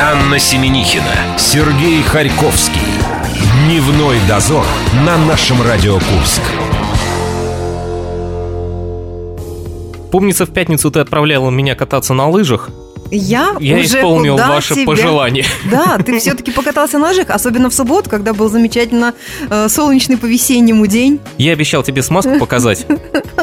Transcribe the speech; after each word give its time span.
Анна 0.00 0.38
Семенихина, 0.38 1.38
Сергей 1.38 2.02
Харьковский. 2.02 2.80
Дневной 3.64 4.18
дозор 4.28 4.64
на 5.06 5.16
нашем 5.16 5.62
Радио 5.62 5.94
Курск. 5.94 6.42
Помнится, 10.10 10.46
в 10.46 10.52
пятницу 10.52 10.90
ты 10.90 11.00
отправляла 11.00 11.50
меня 11.50 11.74
кататься 11.74 12.12
на 12.12 12.28
лыжах. 12.28 12.70
Я, 13.16 13.54
Я 13.60 13.76
уже 13.76 13.98
исполнил 13.98 14.32
куда 14.34 14.48
ваше 14.48 14.74
тебя- 14.74 14.86
пожелание. 14.86 15.44
Да, 15.70 15.98
ты 15.98 16.18
все-таки 16.18 16.50
покатался 16.50 16.98
на 16.98 17.08
лыжах, 17.08 17.30
особенно 17.30 17.70
в 17.70 17.74
субботу, 17.74 18.10
когда 18.10 18.32
был 18.34 18.48
замечательно 18.48 19.14
э, 19.50 19.68
солнечный 19.68 20.16
по 20.16 20.26
весеннему 20.26 20.86
день. 20.86 21.20
Я 21.38 21.52
обещал 21.52 21.82
тебе 21.82 22.02
смазку 22.02 22.38
показать. 22.38 22.86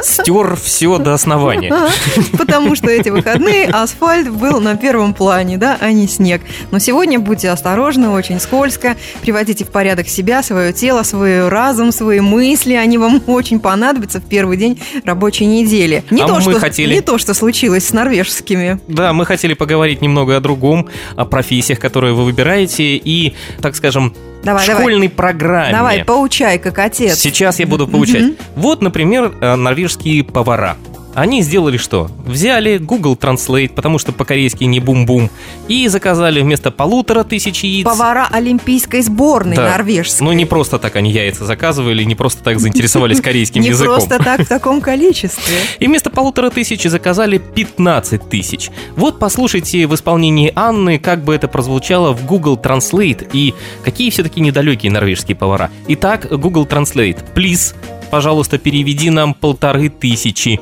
Стер 0.02 0.55
все 0.62 0.98
до 0.98 1.13
основания. 1.13 1.73
Потому 2.38 2.76
что 2.76 2.89
эти 2.89 3.09
выходные 3.09 3.68
асфальт 3.68 4.30
был 4.30 4.59
на 4.62 4.76
первом 4.76 5.13
плане, 5.13 5.57
да, 5.57 5.77
а 5.80 5.91
не 5.91 6.08
снег. 6.08 6.41
Но 6.72 6.80
сегодня 6.80 7.20
будьте 7.20 7.49
осторожны, 7.49 8.09
очень 8.09 8.40
скользко. 8.40 8.95
Приводите 9.22 9.66
в 9.66 9.70
порядок 9.70 10.08
себя, 10.08 10.44
свое 10.44 10.73
тело, 10.73 11.03
свой 11.03 11.48
разум, 11.49 11.91
свои 11.91 12.20
мысли. 12.20 12.73
Они 12.73 12.98
вам 12.98 13.22
очень 13.27 13.59
понадобятся 13.59 14.20
в 14.20 14.23
первый 14.26 14.58
день 14.58 14.81
рабочей 15.05 15.45
недели. 15.45 16.03
Не, 16.09 16.23
А 16.23 16.27
то, 16.27 16.35
мы 16.35 16.41
что, 16.41 16.59
хотели- 16.59 16.94
не 16.94 17.02
то, 17.02 17.17
что 17.17 17.34
случилось 17.34 17.88
с 17.88 17.94
норвежскими. 17.94 18.80
Да, 18.88 19.13
мы 19.13 19.26
хотели 19.26 19.53
поговорить 19.61 20.01
немного 20.01 20.38
о 20.38 20.39
другом, 20.39 20.89
о 21.15 21.25
профессиях, 21.25 21.77
которые 21.79 22.15
вы 22.15 22.25
выбираете, 22.25 22.95
и, 22.97 23.35
так 23.61 23.75
скажем, 23.75 24.15
Давай, 24.43 24.65
давай. 24.65 24.81
школьной 24.81 25.07
программе. 25.07 25.71
Давай, 25.71 26.03
поучай, 26.03 26.57
как 26.57 26.79
отец. 26.79 27.20
Сейчас 27.20 27.59
я 27.59 27.67
буду 27.67 27.87
получать. 27.87 28.23
Мгм. 28.23 28.35
Вот, 28.55 28.81
например, 28.81 29.31
э, 29.39 29.55
норвежские 29.55 30.23
повара. 30.23 30.77
Они 31.13 31.41
сделали 31.41 31.75
что? 31.77 32.09
Взяли 32.25 32.77
Google 32.77 33.15
Translate, 33.15 33.70
потому 33.73 33.99
что 33.99 34.13
по-корейски 34.13 34.63
не 34.63 34.79
бум-бум, 34.79 35.29
и 35.67 35.87
заказали 35.89 36.41
вместо 36.41 36.71
полутора 36.71 37.23
тысяч 37.25 37.63
яиц... 37.65 37.84
Повара 37.84 38.27
олимпийской 38.31 39.01
сборной 39.01 39.57
Да. 39.57 39.71
норвежской. 39.71 40.26
Ну, 40.26 40.31
не 40.34 40.45
просто 40.45 40.79
так 40.79 40.95
они 40.95 41.12
яйца 41.12 41.45
заказывали, 41.45 42.03
не 42.03 42.15
просто 42.15 42.41
так 42.43 42.59
заинтересовались 42.59 43.20
корейским 43.21 43.62
Не 43.62 43.70
языком. 43.70 43.95
просто 43.95 44.20
так 44.23 44.41
в 44.41 44.48
таком 44.48 44.79
количестве. 44.79 45.57
И 45.79 45.87
вместо 45.87 46.09
полутора 46.09 46.49
тысяч 46.49 46.84
заказали 46.84 47.37
15 47.40 48.29
тысяч. 48.29 48.70
Вот 48.96 49.20
послушайте 49.20 49.87
в 49.87 49.96
исполнении 49.96 50.53
Анны, 50.55 50.98
как 50.98 51.25
бы 51.25 51.35
это 51.35 51.49
прозвучало 51.49 52.13
в 52.13 52.25
Google 52.25 52.55
Translate 52.57 53.27
и 53.34 53.53
какие 53.84 54.09
все-таки 54.12 54.40
недалекие 54.40 54.91
норвежские 54.91 55.35
повара. 55.35 55.70
Итак, 55.90 56.27
Google 56.31 56.65
Translate. 56.65 57.20
Please, 57.35 57.75
пожалуйста, 58.09 58.57
переведи 58.57 59.09
нам 59.09 59.34
полторы 59.34 59.90
тысячи. 59.90 60.59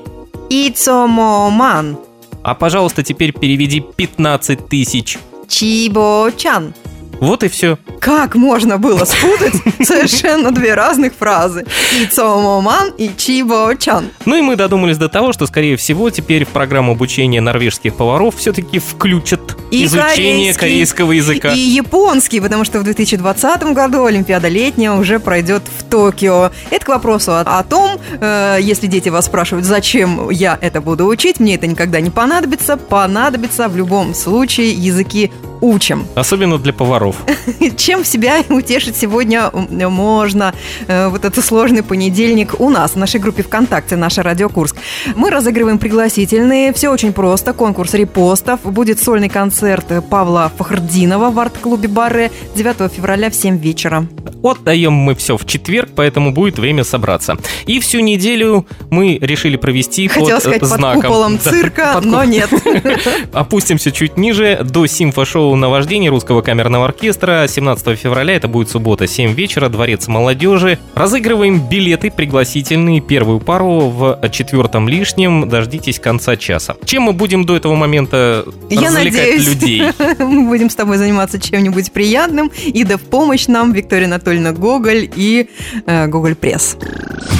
Ицомоман. 0.49 1.97
А, 2.43 2.55
пожалуйста, 2.55 3.03
теперь 3.03 3.33
переведи 3.33 3.79
15 3.81 4.67
тысяч. 4.67 5.17
Чибо-чан. 5.47 6.73
Вот 7.19 7.43
и 7.43 7.47
все. 7.49 7.77
Как 7.99 8.35
можно 8.35 8.77
было 8.77 9.03
спутать 9.03 9.53
совершенно 9.85 10.51
две 10.51 10.73
разных 10.73 11.13
фразы? 11.13 11.65
Ицомоман 12.01 12.91
и 12.97 13.09
Чибо-чан. 13.15 14.09
Ну 14.25 14.35
и 14.35 14.41
мы 14.41 14.55
додумались 14.55 14.97
до 14.97 15.09
того, 15.09 15.33
что, 15.33 15.45
скорее 15.47 15.75
всего, 15.75 16.09
теперь 16.09 16.45
в 16.45 16.49
программу 16.49 16.93
обучения 16.93 17.41
норвежских 17.41 17.95
поваров 17.95 18.37
все-таки 18.37 18.79
включат 18.79 19.57
И 19.71 19.85
изучение 19.85 20.53
корейского 20.53 21.11
языка. 21.11 21.53
И 21.53 21.59
японский, 21.59 22.39
потому 22.39 22.63
что 22.63 22.79
в 22.79 22.83
2020 22.83 23.63
году 23.73 24.05
Олимпиада 24.05 24.47
летняя 24.47 24.91
уже 24.91 25.19
пройдет 25.19 25.63
в 25.77 25.83
Токио. 25.83 26.51
Это 26.69 26.85
к 26.85 26.89
вопросу 26.89 27.33
о, 27.33 27.41
о 27.41 27.63
том, 27.63 27.99
э, 28.19 28.59
если 28.61 28.87
дети 28.87 29.09
вас 29.09 29.25
спрашивают, 29.25 29.65
зачем 29.65 30.29
я 30.29 30.57
это 30.61 30.79
буду 30.81 31.05
учить, 31.05 31.39
мне 31.39 31.55
это 31.55 31.67
никогда 31.67 31.99
не 31.99 32.09
понадобится. 32.09 32.77
Понадобится 32.77 33.67
в 33.67 33.75
любом 33.75 34.13
случае 34.13 34.71
языки 34.71 35.31
учим. 35.61 36.07
Особенно 36.15 36.57
для 36.57 36.73
поваров. 36.73 37.15
Чем 37.89 38.05
себя 38.05 38.43
утешить 38.49 38.95
сегодня 38.95 39.49
можно 39.51 40.53
э, 40.85 41.07
вот 41.07 41.25
этот 41.25 41.43
сложный 41.43 41.81
понедельник 41.81 42.61
у 42.61 42.69
нас 42.69 42.91
в 42.91 42.97
нашей 42.97 43.19
группе 43.19 43.41
ВКонтакте 43.41 43.95
«Наша 43.95 44.21
Радио 44.21 44.47
Курск». 44.47 44.75
Мы 45.15 45.31
разыгрываем 45.31 45.79
пригласительные. 45.79 46.71
Все 46.71 46.89
очень 46.89 47.13
просто. 47.13 47.51
Конкурс 47.51 47.95
репостов. 47.95 48.59
Будет 48.61 49.01
сольный 49.01 49.27
концерт 49.27 49.87
Павла 50.07 50.51
Фахрдинова 50.55 51.31
в 51.31 51.39
арт-клубе 51.39 51.87
Барре 51.87 52.29
9 52.55 52.93
февраля 52.93 53.31
в 53.31 53.33
7 53.33 53.57
вечера. 53.57 54.05
Отдаем 54.43 54.93
мы 54.93 55.15
все 55.15 55.35
в 55.35 55.47
четверг, 55.47 55.89
поэтому 55.95 56.31
будет 56.31 56.59
время 56.59 56.83
собраться. 56.83 57.37
И 57.65 57.79
всю 57.79 58.01
неделю 58.01 58.67
мы 58.91 59.17
решили 59.19 59.57
провести 59.57 60.07
Хотела 60.07 60.35
под 60.35 60.39
сказать, 60.41 60.57
э, 60.57 60.59
под 60.59 60.69
знаком. 60.69 61.01
куполом 61.01 61.39
Да, 61.43 61.49
цирка, 61.51 61.93
под 61.95 62.05
но 62.05 62.21
куп- 62.21 62.29
нет. 62.29 62.49
Опустимся 63.33 63.91
чуть 63.91 64.15
ниже 64.15 64.59
до 64.63 64.85
симфошоу 64.85 65.55
«Наваждение» 65.55 66.11
русского 66.11 66.43
камерного 66.43 66.85
оркестра. 66.85 67.47
17 67.47 67.78
февраля, 67.95 68.35
это 68.35 68.47
будет 68.47 68.69
суббота, 68.69 69.07
7 69.07 69.33
вечера, 69.33 69.69
Дворец 69.69 70.07
молодежи. 70.07 70.79
Разыгрываем 70.95 71.59
билеты 71.67 72.11
пригласительные, 72.11 73.01
первую 73.01 73.39
пару 73.39 73.89
в 73.89 74.19
четвертом 74.31 74.87
лишнем. 74.89 75.49
Дождитесь 75.49 75.99
конца 75.99 76.35
часа. 76.35 76.75
Чем 76.85 77.03
мы 77.03 77.13
будем 77.13 77.45
до 77.45 77.55
этого 77.55 77.75
момента 77.75 78.45
Я 78.69 78.87
развлекать 78.87 79.05
надеюсь, 79.05 79.47
людей? 79.47 79.83
мы 80.19 80.47
будем 80.47 80.69
с 80.69 80.75
тобой 80.75 80.97
заниматься 80.97 81.39
чем-нибудь 81.39 81.91
приятным. 81.91 82.51
И 82.65 82.83
да 82.83 82.97
в 82.97 83.01
помощь 83.01 83.47
нам 83.47 83.73
Виктория 83.73 84.07
Анатольевна 84.07 84.51
Гоголь 84.51 85.09
и 85.15 85.49
э, 85.85 86.07
Гоголь 86.07 86.35
Пресс. 86.35 86.77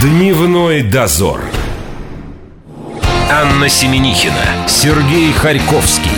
Дневной 0.02 0.84
дозор. 0.84 1.42
Анна 3.32 3.70
Семенихина, 3.70 4.68
Сергей 4.68 5.32
Харьковский. 5.34 6.12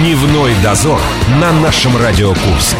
Дневной 0.00 0.52
дозор 0.62 1.00
на 1.40 1.52
нашем 1.52 1.96
Радио 1.96 2.30
Курск. 2.30 2.76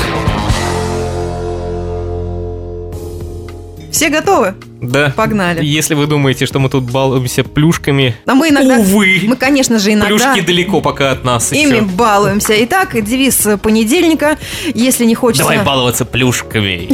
Все 3.94 4.08
готовы? 4.08 4.54
Да. 4.88 5.12
Погнали. 5.16 5.64
Если 5.64 5.94
вы 5.94 6.06
думаете, 6.06 6.46
что 6.46 6.58
мы 6.58 6.68
тут 6.68 6.84
балуемся 6.90 7.44
плюшками, 7.44 8.14
А 8.26 8.34
мы 8.34 8.48
иногда... 8.50 8.76
Увы. 8.78 9.20
Мы, 9.24 9.36
конечно 9.36 9.78
же, 9.78 9.92
иногда... 9.92 10.08
плюшки 10.08 10.40
далеко 10.46 10.80
пока 10.80 11.10
от 11.12 11.24
нас 11.24 11.52
Ими 11.52 11.76
еще. 11.76 11.80
балуемся. 11.82 12.54
Итак, 12.64 13.02
девиз 13.02 13.46
понедельника. 13.62 14.38
Если 14.74 15.04
не 15.04 15.14
хочется... 15.14 15.44
Давай 15.48 15.64
баловаться 15.64 16.04
плюшками. 16.04 16.88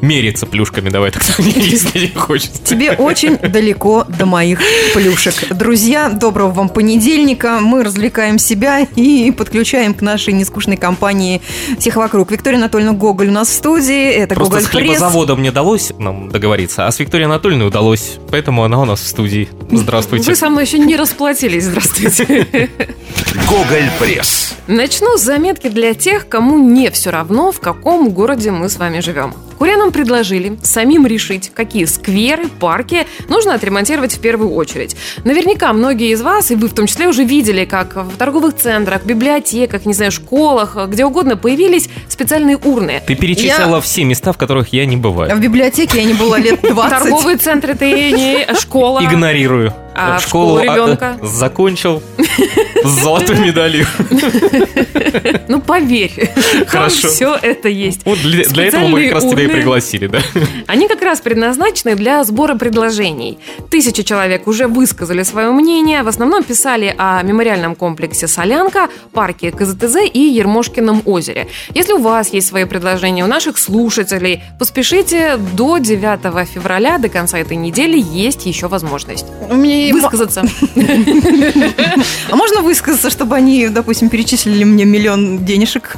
Мериться 0.00 0.46
плюшками 0.46 0.90
давай 0.90 1.10
так 1.10 1.22
если 1.38 2.06
не 2.06 2.08
хочется. 2.14 2.62
Тебе 2.64 2.92
очень 2.92 3.36
далеко 3.38 4.04
до 4.08 4.26
моих 4.26 4.60
плюшек. 4.94 5.34
Друзья, 5.50 6.08
доброго 6.10 6.50
вам 6.52 6.68
понедельника. 6.68 7.58
Мы 7.60 7.82
развлекаем 7.82 8.38
себя 8.38 8.80
и 8.80 9.30
подключаем 9.30 9.94
к 9.94 10.02
нашей 10.02 10.32
нескучной 10.32 10.76
компании 10.76 11.40
всех 11.78 11.96
вокруг. 11.96 12.30
Виктория 12.30 12.58
Анатольевна 12.58 12.92
Гоголь 12.92 13.28
у 13.28 13.32
нас 13.32 13.48
в 13.48 13.52
студии. 13.52 14.10
Это 14.10 14.34
Просто 14.34 14.54
Гоголь 14.56 14.66
с 14.66 14.70
Пресс. 14.70 14.82
хлебозаводом 14.98 15.42
не 15.42 15.50
удалось 15.50 15.92
нам 15.98 16.13
договориться, 16.30 16.86
а 16.86 16.90
с 16.90 16.98
Викторией 16.98 17.26
Анатольевной 17.26 17.66
удалось. 17.66 18.18
Поэтому 18.30 18.64
она 18.64 18.80
у 18.80 18.84
нас 18.84 19.00
в 19.00 19.06
студии. 19.06 19.48
Здравствуйте. 19.70 20.30
Вы 20.30 20.36
со 20.36 20.48
мной 20.48 20.64
еще 20.64 20.78
не 20.78 20.96
расплатились, 20.96 21.64
здравствуйте. 21.64 22.68
Гоголь 23.48 23.90
Пресс. 23.98 24.54
Начну 24.66 25.16
с 25.18 25.22
заметки 25.22 25.68
для 25.68 25.94
тех, 25.94 26.28
кому 26.28 26.58
не 26.58 26.90
все 26.90 27.10
равно, 27.10 27.52
в 27.52 27.60
каком 27.60 28.10
городе 28.10 28.50
мы 28.50 28.68
с 28.68 28.76
вами 28.76 29.00
живем. 29.00 29.34
Курянам 29.58 29.92
предложили 29.92 30.58
самим 30.62 31.06
решить, 31.06 31.50
какие 31.54 31.84
скверы, 31.84 32.48
парки 32.48 33.06
нужно 33.28 33.54
отремонтировать 33.54 34.14
в 34.14 34.20
первую 34.20 34.52
очередь. 34.54 34.96
Наверняка 35.24 35.72
многие 35.72 36.10
из 36.12 36.22
вас, 36.22 36.50
и 36.50 36.54
вы 36.54 36.68
в 36.68 36.74
том 36.74 36.86
числе, 36.86 37.08
уже 37.08 37.24
видели, 37.24 37.64
как 37.64 37.96
в 37.96 38.16
торговых 38.16 38.56
центрах, 38.56 39.04
библиотеках, 39.04 39.86
не 39.86 39.94
знаю, 39.94 40.12
школах, 40.12 40.76
где 40.88 41.04
угодно 41.04 41.36
появились 41.36 41.88
специальные 42.08 42.56
урны. 42.56 43.02
Ты 43.06 43.14
перечислила 43.14 43.80
все 43.80 44.04
места, 44.04 44.32
в 44.32 44.38
которых 44.38 44.72
я 44.72 44.86
не 44.86 44.96
В 44.96 45.00
бываю. 45.00 45.36
библиотеке 45.38 45.98
я 45.98 46.04
не 46.04 46.14
была 46.14 46.38
лет 46.38 46.60
20. 46.62 46.90
Торговые 46.90 47.36
центры 47.36 47.74
ты 47.74 48.12
не 48.12 48.46
школа. 48.58 49.00
Игнорирую. 49.04 49.72
А 49.94 50.18
в 50.18 50.22
школу 50.22 50.60
ребенка? 50.60 51.18
а, 51.20 51.26
закончил 51.26 52.02
с 52.82 52.88
золотой 53.02 53.38
медалью. 53.38 53.86
Ну, 55.46 55.60
поверь, 55.60 56.32
там 56.34 56.66
Хорошо. 56.66 57.08
все 57.08 57.38
это 57.40 57.68
есть. 57.68 58.00
Вот 58.04 58.18
для, 58.18 58.44
для 58.44 58.66
этого 58.66 58.88
мы 58.88 59.04
как 59.04 59.14
раз 59.14 59.24
тебя 59.24 59.44
и 59.44 59.46
пригласили, 59.46 60.06
да? 60.06 60.20
Они 60.66 60.88
как 60.88 61.02
раз 61.02 61.20
предназначены 61.20 61.94
для 61.94 62.24
сбора 62.24 62.56
предложений. 62.56 63.38
Тысячи 63.70 64.02
человек 64.02 64.46
уже 64.46 64.66
высказали 64.66 65.22
свое 65.22 65.50
мнение. 65.50 66.02
В 66.02 66.08
основном 66.08 66.42
писали 66.42 66.94
о 66.98 67.22
мемориальном 67.22 67.74
комплексе 67.74 68.26
«Солянка», 68.26 68.88
парке 69.12 69.50
КЗТЗ 69.50 69.96
и 70.12 70.20
Ермошкином 70.20 71.02
озере. 71.04 71.46
Если 71.74 71.92
у 71.92 71.98
вас 71.98 72.32
есть 72.32 72.48
свои 72.48 72.64
предложения, 72.64 73.24
у 73.24 73.28
наших 73.28 73.58
слушателей, 73.58 74.42
поспешите 74.58 75.36
до 75.36 75.78
9 75.78 76.48
февраля, 76.48 76.98
до 76.98 77.08
конца 77.08 77.38
этой 77.38 77.56
недели 77.56 78.00
есть 78.00 78.46
еще 78.46 78.68
возможность 78.68 79.26
У 79.50 79.54
меня 79.54 79.83
и 79.88 79.92
высказаться. 79.92 80.42
А 82.30 82.36
можно 82.36 82.60
высказаться, 82.62 83.10
чтобы 83.10 83.36
они, 83.36 83.68
допустим, 83.68 84.08
перечислили 84.08 84.64
мне 84.64 84.84
миллион 84.84 85.44
денежек? 85.44 85.96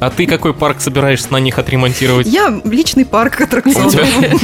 А 0.00 0.10
ты 0.10 0.26
какой 0.26 0.52
парк 0.52 0.80
собираешься 0.80 1.32
на 1.32 1.38
них 1.38 1.58
отремонтировать? 1.58 2.26
Я 2.26 2.60
личный 2.64 3.04
парк 3.04 3.40
аттракционов. 3.40 4.42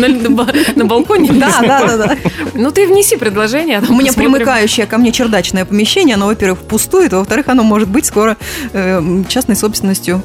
На, 0.77 0.85
балконе? 0.85 1.33
Да, 1.33 1.59
да, 1.61 1.87
да, 1.87 1.97
да. 1.97 2.17
Ну 2.55 2.71
ты 2.71 2.87
внеси 2.87 3.17
предложение. 3.17 3.79
а 3.87 3.93
У 3.93 3.95
меня 3.95 4.13
примыкающее 4.13 4.87
ко 4.87 4.99
мне 4.99 5.13
чердачное 5.13 5.65
помещение, 5.65 6.15
оно, 6.15 6.27
во-первых, 6.27 6.61
пустует, 6.61 7.13
а 7.13 7.19
во-вторых, 7.19 7.49
оно 7.49 7.63
может 7.63 7.89
быть 7.89 8.07
скоро 8.07 8.37
э, 8.73 9.23
частной 9.29 9.57
собственностью. 9.57 10.23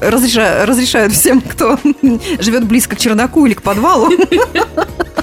Разрешают 0.00 1.12
всем, 1.12 1.40
кто 1.40 1.78
живет 2.38 2.64
близко 2.64 2.96
к 2.96 2.98
чердаку 2.98 3.44
или 3.46 3.54
к 3.54 3.62
подвалу. 3.62 4.10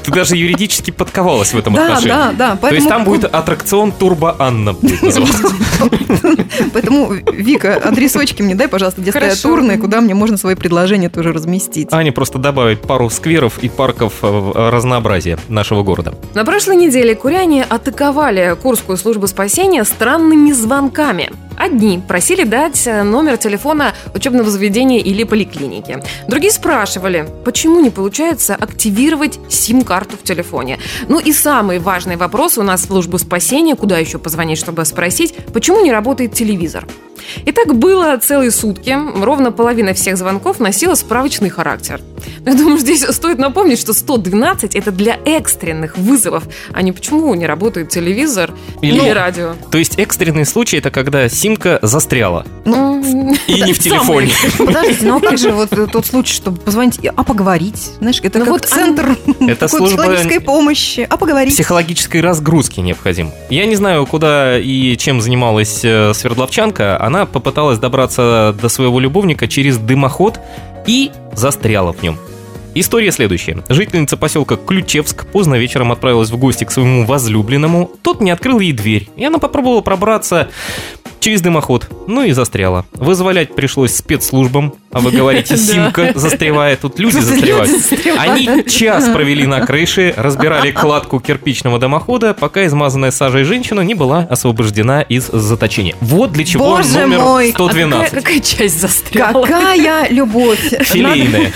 Ты 0.03 0.11
даже 0.11 0.35
юридически 0.35 0.89
подковалась 0.91 1.53
в 1.53 1.57
этом 1.57 1.75
Да, 1.75 1.85
отношении. 1.85 2.35
да, 2.35 2.50
да. 2.55 2.67
То 2.69 2.75
есть 2.75 2.87
поэтому- 2.87 2.89
там 2.89 3.03
будет 3.03 3.25
аттракцион 3.25 3.91
Турбо 3.91 4.35
Анна. 4.39 4.73
Поэтому, 4.73 5.27
Вика, 7.41 7.75
адресочки 7.75 8.41
мне 8.41 8.55
дай, 8.55 8.67
пожалуйста, 8.67 9.01
где 9.01 9.11
стоят 9.11 9.43
урны, 9.45 9.77
куда 9.77 10.01
мне 10.01 10.13
можно 10.13 10.37
свои 10.37 10.55
предложения 10.55 11.09
тоже 11.09 11.33
разместить. 11.33 11.89
Аня 11.91 12.11
просто 12.11 12.37
добавит 12.37 12.81
пару 12.81 13.09
скверов 13.09 13.59
и 13.63 13.69
парков 13.69 14.19
э, 14.21 14.27
в 14.27 14.71
разнообразия 14.71 15.37
нашего 15.47 15.83
города. 15.83 16.13
На 16.33 16.45
прошлой 16.45 16.75
неделе 16.75 17.15
куряне 17.15 17.65
атаковали 17.67 18.55
Курскую 18.61 18.97
службу 18.97 19.27
спасения 19.27 19.83
странными 19.83 20.51
звонками. 20.51 21.31
Одни 21.57 22.01
просили 22.07 22.43
дать 22.43 22.87
э, 22.87 23.03
номер 23.03 23.37
телефона 23.37 23.93
учебного 24.15 24.49
заведения 24.49 24.99
или 24.99 25.23
поликлиники. 25.23 26.01
Другие 26.27 26.51
спрашивали, 26.51 27.27
почему 27.45 27.79
не 27.81 27.89
получается 27.89 28.55
активировать 28.55 29.39
сим-карту 29.49 30.17
в 30.17 30.23
телефоне. 30.23 30.79
Ну 31.07 31.19
и 31.19 31.31
самый 31.31 31.79
важный 31.79 32.15
вопрос 32.15 32.57
у 32.57 32.63
нас 32.63 32.81
в 32.81 32.87
службу 32.87 33.19
спасения, 33.19 33.75
куда 33.75 33.97
еще 33.97 34.17
позвонить, 34.17 34.57
чтобы 34.57 34.85
спросить, 34.85 35.35
почему 35.53 35.81
не 35.83 35.91
работает 35.91 36.33
телевизор. 36.33 36.87
И 37.45 37.51
так 37.51 37.75
было 37.75 38.17
целые 38.17 38.51
сутки. 38.51 38.97
Ровно 39.23 39.51
половина 39.51 39.93
всех 39.93 40.17
звонков 40.17 40.59
носила 40.59 40.95
справочный 40.95 41.49
характер. 41.49 42.01
Я 42.45 42.53
думаю, 42.53 42.77
здесь 42.77 43.03
стоит 43.03 43.37
напомнить, 43.39 43.79
что 43.79 43.93
112 43.93 44.75
это 44.75 44.91
для 44.91 45.17
экстренных 45.25 45.97
вызовов, 45.97 46.43
а 46.73 46.81
не 46.81 46.91
почему 46.91 47.33
не 47.35 47.45
работает 47.45 47.89
телевизор 47.89 48.51
или, 48.81 48.95
Или- 48.99 49.09
радио. 49.09 49.53
То 49.71 49.77
есть 49.77 49.97
экстренный 49.97 50.45
случай 50.45 50.77
это 50.77 50.91
когда 50.91 51.27
симка 51.29 51.79
застряла. 51.81 52.45
М, 52.65 53.01
И 53.47 53.61
не 53.61 53.73
в 53.73 53.77
самый 53.81 54.27
телефоне. 54.27 54.31
Подождите, 54.57 55.05
ну 55.05 55.17
а 55.17 55.19
как 55.19 55.37
же 55.37 55.51
вот 55.51 55.69
тот 55.91 56.05
случай, 56.05 56.33
чтобы 56.33 56.57
позвонить, 56.59 56.99
и- 57.03 57.07
а 57.15 57.23
поговорить? 57.23 57.91
Знаешь, 57.99 58.19
это 58.23 58.39
Ну 58.39 58.45
как 58.45 58.51
вот 58.53 58.65
центр 58.65 59.15
Это 59.39 59.67
служба 59.67 59.97
психологической 59.97 60.39
помощи. 60.39 61.07
А 61.09 61.17
поговорить? 61.17 61.53
Психологической 61.53 62.21
разгрузки 62.21 62.79
необходим. 62.79 63.31
Я 63.49 63.65
не 63.65 63.75
знаю, 63.75 64.05
куда 64.05 64.59
и 64.59 64.95
чем 64.97 65.21
занималась 65.21 65.81
э, 65.83 66.13
Свердловчанка. 66.13 66.97
Она 67.11 67.25
попыталась 67.25 67.77
добраться 67.77 68.55
до 68.61 68.69
своего 68.69 68.97
любовника 68.97 69.45
через 69.45 69.77
дымоход 69.77 70.39
и 70.87 71.11
застряла 71.33 71.91
в 71.91 72.01
нем. 72.01 72.17
История 72.73 73.11
следующая. 73.11 73.61
Жительница 73.67 74.15
поселка 74.15 74.55
Ключевск 74.55 75.25
поздно 75.25 75.55
вечером 75.55 75.91
отправилась 75.91 76.29
в 76.29 76.37
гости 76.37 76.63
к 76.63 76.71
своему 76.71 77.05
возлюбленному. 77.05 77.91
Тот 78.01 78.21
не 78.21 78.31
открыл 78.31 78.61
ей 78.61 78.71
дверь, 78.71 79.09
и 79.17 79.25
она 79.25 79.39
попробовала 79.39 79.81
пробраться 79.81 80.51
через 81.21 81.41
дымоход, 81.41 81.87
ну 82.07 82.23
и 82.23 82.31
застряла. 82.31 82.85
Вызволять 82.93 83.55
пришлось 83.55 83.95
спецслужбам, 83.95 84.73
а 84.91 84.99
вы 84.99 85.11
говорите, 85.11 85.55
симка 85.71 86.11
застревает, 86.15 86.81
тут 86.81 86.99
люди 86.99 87.19
застревают. 87.19 87.71
Они 88.17 88.65
час 88.67 89.07
провели 89.07 89.45
на 89.45 89.65
крыше, 89.65 90.13
разбирали 90.17 90.71
кладку 90.71 91.19
кирпичного 91.19 91.79
дымохода, 91.79 92.33
пока 92.33 92.65
измазанная 92.65 93.11
сажей 93.11 93.43
женщина 93.43 93.81
не 93.81 93.93
была 93.93 94.27
освобождена 94.29 95.01
из 95.01 95.27
заточения. 95.27 95.95
Вот 96.01 96.31
для 96.33 96.43
чего 96.43 96.65
Боже 96.65 96.99
номер 96.99 97.19
мой! 97.19 97.49
А 97.49 97.53
какая, 97.53 97.69
112. 97.69 98.11
какая 98.11 98.39
часть 98.39 98.81
застряла? 98.81 99.45
Какая 99.45 100.09
любовь! 100.09 100.59
Филейная. 100.81 101.53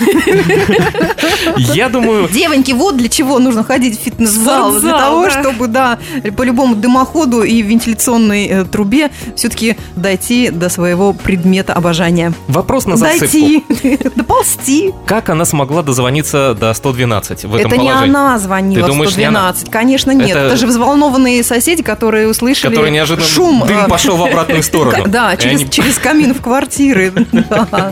Я 1.57 1.89
думаю, 1.89 2.29
Девоньки, 2.29 2.71
вот 2.71 2.97
для 2.97 3.09
чего 3.09 3.39
нужно 3.39 3.63
ходить 3.63 3.99
в 3.99 4.03
фитнес-зал. 4.03 4.79
Для 4.79 4.91
того, 4.91 5.29
чтобы, 5.29 5.67
да, 5.67 5.97
по 6.37 6.43
любому 6.43 6.75
дымоходу 6.75 7.41
и 7.41 7.61
вентиляционной 7.61 8.45
э, 8.45 8.65
трубе 8.65 9.09
все-таки 9.35 9.54
дойти 9.95 10.49
до 10.49 10.69
своего 10.69 11.13
предмета 11.13 11.73
обожания. 11.73 12.33
вопрос 12.47 12.85
на 12.85 12.95
засыпку. 12.97 13.25
Дойти, 13.25 13.63
доползти. 14.15 14.93
Как 15.05 15.29
она 15.29 15.45
смогла 15.45 15.81
дозвониться 15.83 16.55
до 16.59 16.73
112 16.73 17.45
в 17.45 17.55
этом 17.55 17.71
Это 17.71 17.81
не 17.81 17.89
она 17.89 18.37
звонила 18.39 18.75
Ты 18.75 18.83
в 18.83 18.87
думаешь, 18.87 19.15
не 19.17 19.23
она? 19.25 19.39
112. 19.53 19.71
Конечно, 19.71 20.11
нет. 20.11 20.29
Это- 20.31 20.39
Это... 20.39 20.57
же 20.57 20.67
взволнованные 20.67 21.43
соседи, 21.43 21.83
которые 21.83 22.27
услышали 22.27 22.71
Который 22.73 22.91
неожиданно 22.91 23.27
шум. 23.27 23.63
дым 23.67 23.77
э, 23.85 23.87
пошел 23.87 24.17
в 24.17 24.23
обратную 24.23 24.63
сторону. 24.69 25.05
Да, 25.07 25.35
через, 25.37 25.97
камин 25.97 26.33
в 26.33 26.41
квартиры. 26.41 27.13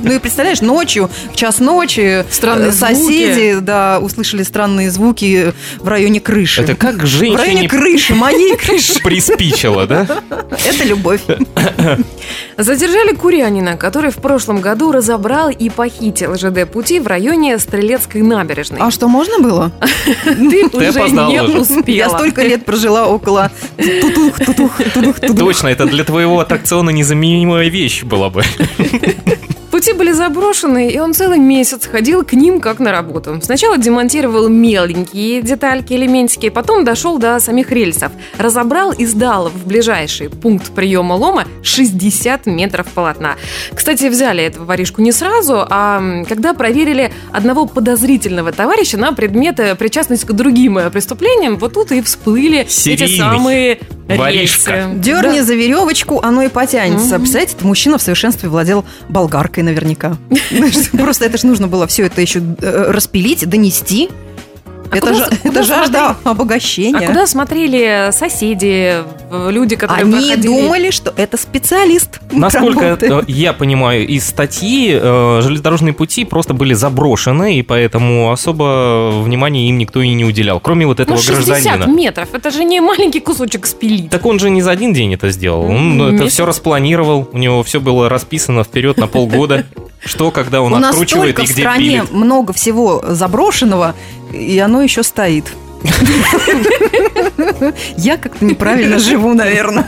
Ну 0.03 0.11
и 0.13 0.19
представляешь, 0.19 0.61
ночью, 0.61 1.09
в 1.31 1.35
час 1.35 1.59
ночи 1.59 2.25
э, 2.25 2.71
соседи 2.71 3.59
да, 3.59 3.99
услышали 4.01 4.43
странные 4.43 4.91
звуки 4.91 5.53
в 5.79 5.87
районе 5.87 6.19
крыши. 6.19 6.61
Это 6.61 6.75
как 6.75 6.95
в 6.95 7.19
районе 7.19 7.37
женщине 7.37 7.69
крыши, 7.69 8.15
моей 8.15 8.55
крыши. 8.57 8.99
приспичило, 9.01 9.85
да? 9.87 10.05
Это 10.65 10.83
любовь. 10.83 11.21
Задержали 12.57 13.13
курянина, 13.15 13.77
который 13.77 14.11
в 14.11 14.17
прошлом 14.17 14.61
году 14.61 14.91
разобрал 14.91 15.49
и 15.49 15.69
похитил 15.69 16.35
ЖД-пути 16.35 16.99
в 16.99 17.07
районе 17.07 17.57
Стрелецкой 17.57 18.21
набережной. 18.21 18.79
А 18.81 18.91
что, 18.91 19.07
можно 19.07 19.39
было? 19.39 19.71
ты 20.25 20.89
уже 20.89 21.09
не 21.09 21.57
успела. 21.57 21.95
Я 21.95 22.09
столько 22.09 22.43
лет 22.43 22.65
прожила 22.65 23.07
около 23.07 23.51
тутух, 23.77 24.37
тутух, 24.37 24.77
тутух, 24.93 25.19
тутух. 25.19 25.37
Точно, 25.37 25.67
это 25.67 25.85
для 25.85 26.03
твоего 26.03 26.39
аттракциона 26.39 26.89
незаменимая 26.89 27.69
вещь 27.69 28.03
была 28.03 28.29
бы. 28.29 28.43
Пути 29.83 29.97
были 29.97 30.13
заброшены, 30.13 30.89
и 30.91 30.97
он 30.97 31.13
целый 31.13 31.39
месяц 31.39 31.87
ходил 31.87 32.23
к 32.23 32.31
ним 32.31 32.61
как 32.61 32.79
на 32.79 32.93
работу. 32.93 33.41
Сначала 33.43 33.77
демонтировал 33.77 34.47
меленькие 34.47 35.41
детальки, 35.41 35.91
элементики, 35.91 36.47
потом 36.47 36.85
дошел 36.85 37.17
до 37.17 37.37
самих 37.41 37.69
рельсов. 37.69 38.13
Разобрал 38.37 38.93
и 38.93 39.05
сдал 39.05 39.49
в 39.49 39.67
ближайший 39.67 40.29
пункт 40.29 40.71
приема 40.73 41.15
лома 41.15 41.43
60 41.63 42.45
метров 42.45 42.87
полотна. 42.93 43.35
Кстати, 43.73 44.05
взяли 44.05 44.45
этого 44.45 44.63
воришку 44.63 45.01
не 45.01 45.11
сразу, 45.11 45.65
а 45.69 46.23
когда 46.29 46.53
проверили 46.53 47.11
одного 47.33 47.65
подозрительного 47.65 48.53
товарища 48.53 48.97
на 48.97 49.11
предмет 49.11 49.59
э, 49.59 49.75
причастности 49.75 50.25
к 50.25 50.31
другим 50.31 50.77
э, 50.77 50.89
преступлениям, 50.91 51.57
вот 51.57 51.73
тут 51.73 51.91
и 51.91 52.01
всплыли 52.01 52.59
эти 52.59 52.69
Серийный 52.71 53.17
самые 53.17 53.79
воришка. 54.07 54.71
рельсы. 54.71 54.93
Дерни 54.95 55.39
Да. 55.39 55.43
за 55.43 55.55
веревочку, 55.55 56.21
оно 56.23 56.43
и 56.43 56.47
потянется. 56.47 57.15
Мгм. 57.15 57.17
Представляете, 57.23 57.55
это 57.57 57.67
мужчина 57.67 57.97
в 57.97 58.01
совершенстве 58.01 58.47
владел 58.47 58.85
болгаркой 59.09 59.72
наверняка. 59.73 60.17
Просто 60.97 61.25
это 61.25 61.37
же 61.37 61.47
нужно 61.47 61.67
было 61.67 61.87
все 61.87 62.05
это 62.05 62.21
еще 62.21 62.41
э, 62.61 62.91
распилить, 62.91 63.47
донести. 63.47 64.09
А 64.93 64.97
Это, 64.97 65.07
куда 65.07 65.25
с- 65.25 65.37
куда 65.39 65.49
это 65.59 65.63
жажда 65.63 65.99
смотреть? 65.99 66.25
обогащения. 66.25 66.97
А 66.99 67.07
куда 67.07 67.27
смотрели 67.27 68.09
соседи, 68.11 68.97
в- 69.29 69.49
люди, 69.51 69.75
которые 69.75 70.03
Они 70.03 70.13
проходили? 70.13 70.45
думали, 70.45 70.91
что 70.91 71.13
это 71.15 71.37
специалист. 71.37 72.19
Насколько 72.31 72.81
работает. 72.89 73.11
э, 73.27 73.31
я 73.31 73.53
понимаю 73.53 74.07
из 74.07 74.27
статьи, 74.27 74.91
э, 75.01 75.39
железнодорожные 75.41 75.93
пути 75.93 76.25
просто 76.25 76.53
были 76.53 76.73
заброшены, 76.73 77.57
и 77.57 77.61
поэтому 77.63 78.31
особо 78.31 79.11
внимания 79.23 79.69
им 79.69 79.77
никто 79.77 80.01
и 80.01 80.13
не 80.13 80.25
уделял, 80.25 80.59
кроме 80.59 80.85
вот 80.85 80.99
этого 80.99 81.15
Ну, 81.15 81.21
60 81.21 81.45
гражданина. 81.63 81.85
метров, 81.95 82.29
это 82.33 82.51
же 82.51 82.63
не 82.63 82.79
маленький 82.81 83.19
кусочек 83.19 83.65
спилить. 83.65 84.09
Так 84.09 84.25
он 84.25 84.39
же 84.39 84.49
не 84.49 84.61
за 84.61 84.71
один 84.71 84.93
день 84.93 85.13
это 85.13 85.29
сделал. 85.31 85.65
Он 85.65 86.01
это 86.01 86.11
месяц. 86.23 86.33
все 86.33 86.45
распланировал, 86.45 87.27
у 87.31 87.37
него 87.37 87.63
все 87.63 87.79
было 87.79 88.09
расписано 88.09 88.63
вперед 88.63 88.97
на 88.97 89.07
полгода. 89.07 89.65
Что, 90.05 90.31
когда 90.31 90.61
он 90.61 90.73
У 90.73 90.77
нас 90.79 90.89
откручивает 90.91 91.35
столько 91.35 91.41
и 91.43 91.45
в 91.45 91.51
где 91.53 91.61
стране 91.61 91.85
пилит. 92.01 92.11
много 92.11 92.51
всего 92.51 93.01
заброшенного, 93.07 93.95
и 94.33 94.59
оно 94.59 94.81
еще 94.81 95.03
стоит. 95.03 95.45
Я 97.97 98.17
как-то 98.17 98.43
неправильно 98.45 98.99
живу, 98.99 99.33
наверное. 99.33 99.85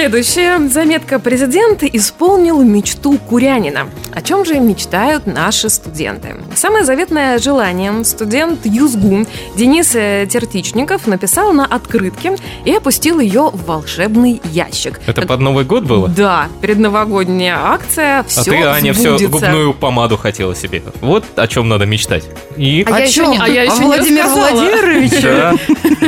Следующая 0.00 0.58
заметка. 0.70 1.18
Президент 1.18 1.82
исполнил 1.82 2.62
мечту 2.62 3.18
Курянина. 3.18 3.86
О 4.14 4.22
чем 4.22 4.46
же 4.46 4.58
мечтают 4.58 5.26
наши 5.26 5.68
студенты? 5.68 6.36
Самое 6.56 6.86
заветное 6.86 7.38
желание 7.38 8.02
студент 8.06 8.60
ЮЗГУ 8.64 9.26
Денис 9.56 9.94
э, 9.94 10.26
Тертичников 10.26 11.06
написал 11.06 11.52
на 11.52 11.66
открытке 11.66 12.36
и 12.64 12.72
опустил 12.72 13.20
ее 13.20 13.50
в 13.52 13.66
волшебный 13.66 14.40
ящик. 14.44 14.98
Это 15.04 15.20
под 15.20 15.40
Новый 15.40 15.66
год 15.66 15.84
было? 15.84 16.08
Да, 16.08 16.48
предновогодняя 16.62 17.58
акция. 17.62 18.22
Все 18.22 18.40
А 18.40 18.44
ты, 18.44 18.56
Аня, 18.62 18.94
все 18.94 19.18
губную 19.28 19.74
помаду 19.74 20.16
хотела 20.16 20.56
себе. 20.56 20.82
Вот 21.02 21.26
о 21.36 21.46
чем 21.46 21.68
надо 21.68 21.84
мечтать. 21.84 22.24
И 22.56 22.86
А 22.90 23.00
я 23.00 23.04
еще 23.04 23.16
чём? 23.16 23.32
не- 23.32 23.38
а 23.38 23.46
я 23.46 23.64
еще 23.64 23.80
не 23.80 23.84
Владимир. 23.84 24.26
Владимирович. 24.28 25.20
да, 25.20 25.54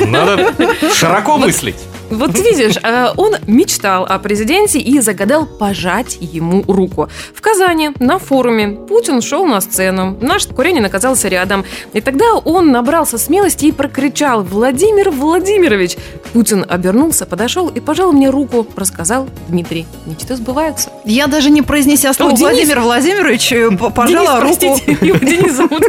надо 0.07 0.55
широко 0.95 1.37
мыслить. 1.37 1.77
Вот 2.13 2.39
видишь, 2.39 2.77
э, 2.83 3.09
он 3.17 3.37
мечтал 3.47 4.05
о 4.05 4.19
президенте 4.19 4.79
и 4.79 5.01
загадал 5.01 5.47
пожать 5.47 6.19
ему 6.21 6.63
руку. 6.69 7.09
В 7.35 7.41
Казани 7.41 7.91
на 8.01 8.19
форуме 8.19 8.69
Путин 8.69 9.23
шел 9.23 9.47
на 9.47 9.61
сцену. 9.61 10.17
Наш 10.21 10.47
Курянин 10.47 10.85
оказался 10.85 11.29
рядом. 11.29 11.65
И 11.93 12.01
тогда 12.01 12.35
он 12.35 12.71
набрался 12.71 13.19
смелости 13.19 13.67
и 13.67 13.73
прокричал 13.73 14.43
«Владимир 14.43 15.11
Владимирович, 15.11 15.97
Путин 16.33 16.65
обернулся, 16.69 17.27
подошел 17.27 17.69
и 17.69 17.81
пожал 17.81 18.13
мне 18.13 18.31
руку, 18.31 18.67
рассказал 18.77 19.29
Дмитрий. 19.49 19.87
Мечты 20.07 20.37
сбываются. 20.37 20.91
Я 21.05 21.27
даже 21.27 21.51
не 21.51 21.63
произнеся 21.63 22.13
слово 22.13 22.33
О, 22.33 22.37
Денис. 22.37 22.53
Владимир 22.53 22.81
Владимирович 22.81 23.53
э, 23.53 23.71
пожала 23.71 24.41
Денис, 24.41 24.63
руку. 24.63 24.81
простите, 24.81 24.99
его 25.07 25.19
Денис 25.19 25.53
зовут. 25.55 25.83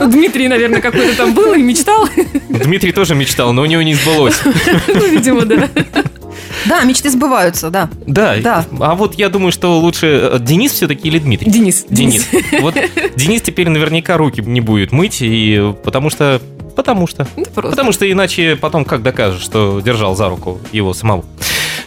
Дмитрий, 0.12 0.48
наверное, 0.48 0.80
какой-то 0.80 1.16
там 1.16 1.34
был 1.34 1.52
и 1.54 1.62
мечтал. 1.62 2.08
Дмитрий 2.48 2.92
тоже 2.92 3.14
мечтал, 3.14 3.52
но 3.52 3.62
у 3.62 3.66
него 3.66 3.82
не 3.82 3.94
сбылось. 3.94 4.40
Ну, 4.88 5.06
видимо, 5.08 5.44
да. 5.44 5.68
Да, 6.66 6.84
мечты 6.84 7.10
сбываются, 7.10 7.70
да. 7.70 7.88
Да, 8.06 8.36
Да. 8.36 8.64
а 8.80 8.94
вот 8.94 9.14
я 9.14 9.28
думаю, 9.28 9.52
что 9.52 9.78
лучше 9.80 10.30
э, 10.32 10.38
Денис 10.40 10.72
все-таки 10.72 11.08
или 11.08 11.18
Дмитрий? 11.18 11.50
Денис. 11.50 11.84
Денис. 11.88 12.26
Вот 12.60 12.74
Денис 13.16 13.42
теперь 13.42 13.68
наверняка 13.68 14.16
руки 14.16 14.40
не 14.42 14.60
будет 14.60 14.92
мыть, 14.92 15.18
и 15.20 15.74
потому 15.82 16.10
что... 16.10 16.40
Потому 16.76 17.06
что. 17.06 17.26
Просто. 17.54 17.70
Потому 17.70 17.92
что 17.92 18.10
иначе 18.10 18.56
потом 18.56 18.84
как 18.86 19.02
докажешь, 19.02 19.42
что 19.42 19.80
держал 19.84 20.16
за 20.16 20.28
руку 20.30 20.58
его 20.72 20.94
самого. 20.94 21.24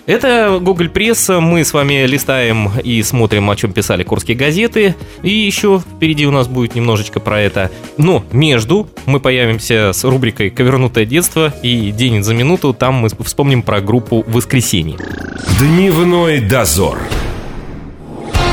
Это 0.05 0.59
Google 0.61 0.89
Пресса. 0.89 1.39
Мы 1.39 1.63
с 1.63 1.73
вами 1.73 2.05
листаем 2.05 2.69
и 2.83 3.01
смотрим, 3.01 3.49
о 3.49 3.55
чем 3.55 3.73
писали 3.73 4.03
курские 4.03 4.37
газеты. 4.37 4.95
И 5.23 5.29
еще 5.29 5.79
впереди 5.79 6.27
у 6.27 6.31
нас 6.31 6.47
будет 6.47 6.75
немножечко 6.75 7.19
про 7.19 7.41
это. 7.41 7.71
Но 7.97 8.23
между 8.31 8.87
мы 9.07 9.19
появимся 9.19 9.91
с 9.93 10.03
рубрикой 10.03 10.51
«Ковернутое 10.51 11.05
детство» 11.05 11.53
и 11.63 11.91
«День 11.91 12.23
за 12.23 12.35
минуту». 12.35 12.73
Там 12.73 12.95
мы 12.95 13.09
вспомним 13.23 13.63
про 13.63 13.81
группу 13.81 14.23
«Воскресенье». 14.27 14.97
Дневной 15.59 16.39
дозор. 16.39 16.99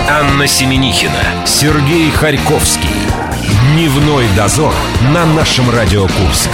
Анна 0.09 0.47
Семенихина, 0.47 1.47
Сергей 1.47 2.11
Харьковский. 2.11 2.88
Дневной 3.75 4.26
дозор 4.37 4.73
на 5.12 5.26
нашем 5.26 5.68
Радио 5.71 6.02
Курск. 6.02 6.50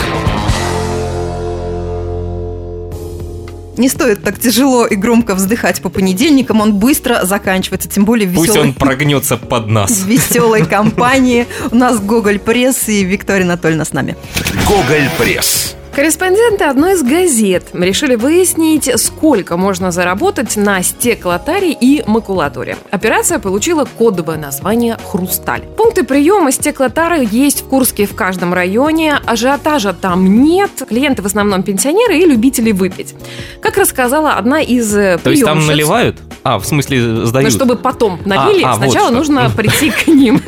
Не 3.79 3.89
стоит 3.89 4.25
так 4.25 4.39
тяжело 4.41 4.87
и 4.87 4.97
громко 4.97 5.37
вздыхать 5.37 5.81
по 5.81 5.89
понедельникам, 5.89 6.61
он 6.61 6.75
быстро 6.75 7.25
заканчивается, 7.25 7.89
тем 7.89 8.05
более 8.05 8.29
в 8.29 8.35
Пусть 8.35 8.49
веселой, 8.51 8.69
он 8.69 8.75
прогнется 8.75 9.37
под 9.37 9.69
нас. 9.69 10.03
веселой 10.07 10.67
компании. 10.67 11.47
У 11.71 11.77
нас 11.77 12.01
Гоголь 12.01 12.41
Пресс 12.41 12.89
и 12.89 13.05
Виктория 13.05 13.45
Анатольевна 13.45 13.85
с 13.85 13.93
нами. 13.93 14.17
Гоголь 14.67 15.09
Пресс. 15.17 15.77
Корреспонденты 15.99 16.63
одной 16.63 16.93
из 16.93 17.03
газет 17.03 17.71
решили 17.73 18.15
выяснить, 18.15 18.89
сколько 19.01 19.57
можно 19.57 19.91
заработать 19.91 20.57
на 20.57 20.81
стеклотаре 20.81 21.73
и 21.73 22.05
макулатуре. 22.07 22.77
Операция 22.93 23.41
получила 23.41 23.85
кодовое 23.85 24.37
название 24.37 24.97
«Хрусталь». 25.05 25.63
Пункты 25.77 26.05
приема 26.05 26.53
стеклотары 26.53 27.27
есть 27.29 27.63
в 27.63 27.65
Курске 27.69 28.07
в 28.07 28.15
каждом 28.15 28.55
районе, 28.55 29.17
ажиотажа 29.27 29.93
там 29.93 30.41
нет, 30.45 30.71
клиенты 30.89 31.23
в 31.23 31.27
основном 31.27 31.65
пенсионеры 31.65 32.17
и 32.17 32.25
любители 32.25 32.71
выпить. 32.71 33.17
Как 33.61 33.77
рассказала 33.77 34.35
одна 34.35 34.61
из 34.61 34.97
э, 34.97 35.19
То 35.21 35.31
есть 35.31 35.45
там 35.45 35.59
приемщиц- 35.59 35.67
наливают? 35.67 36.17
А, 36.43 36.59
в 36.59 36.65
смысле 36.65 37.01
ну, 37.01 37.27
сдают? 37.27 37.53
чтобы 37.53 37.77
потом 37.77 38.21
налили, 38.25 38.63
А, 38.63 38.73
а, 38.73 38.77
вот 38.77 38.85
сначала 38.85 39.09
что. 39.09 39.17
нужно 39.17 39.51
прийти 39.57 39.91
к 39.91 40.07
ним. 40.07 40.41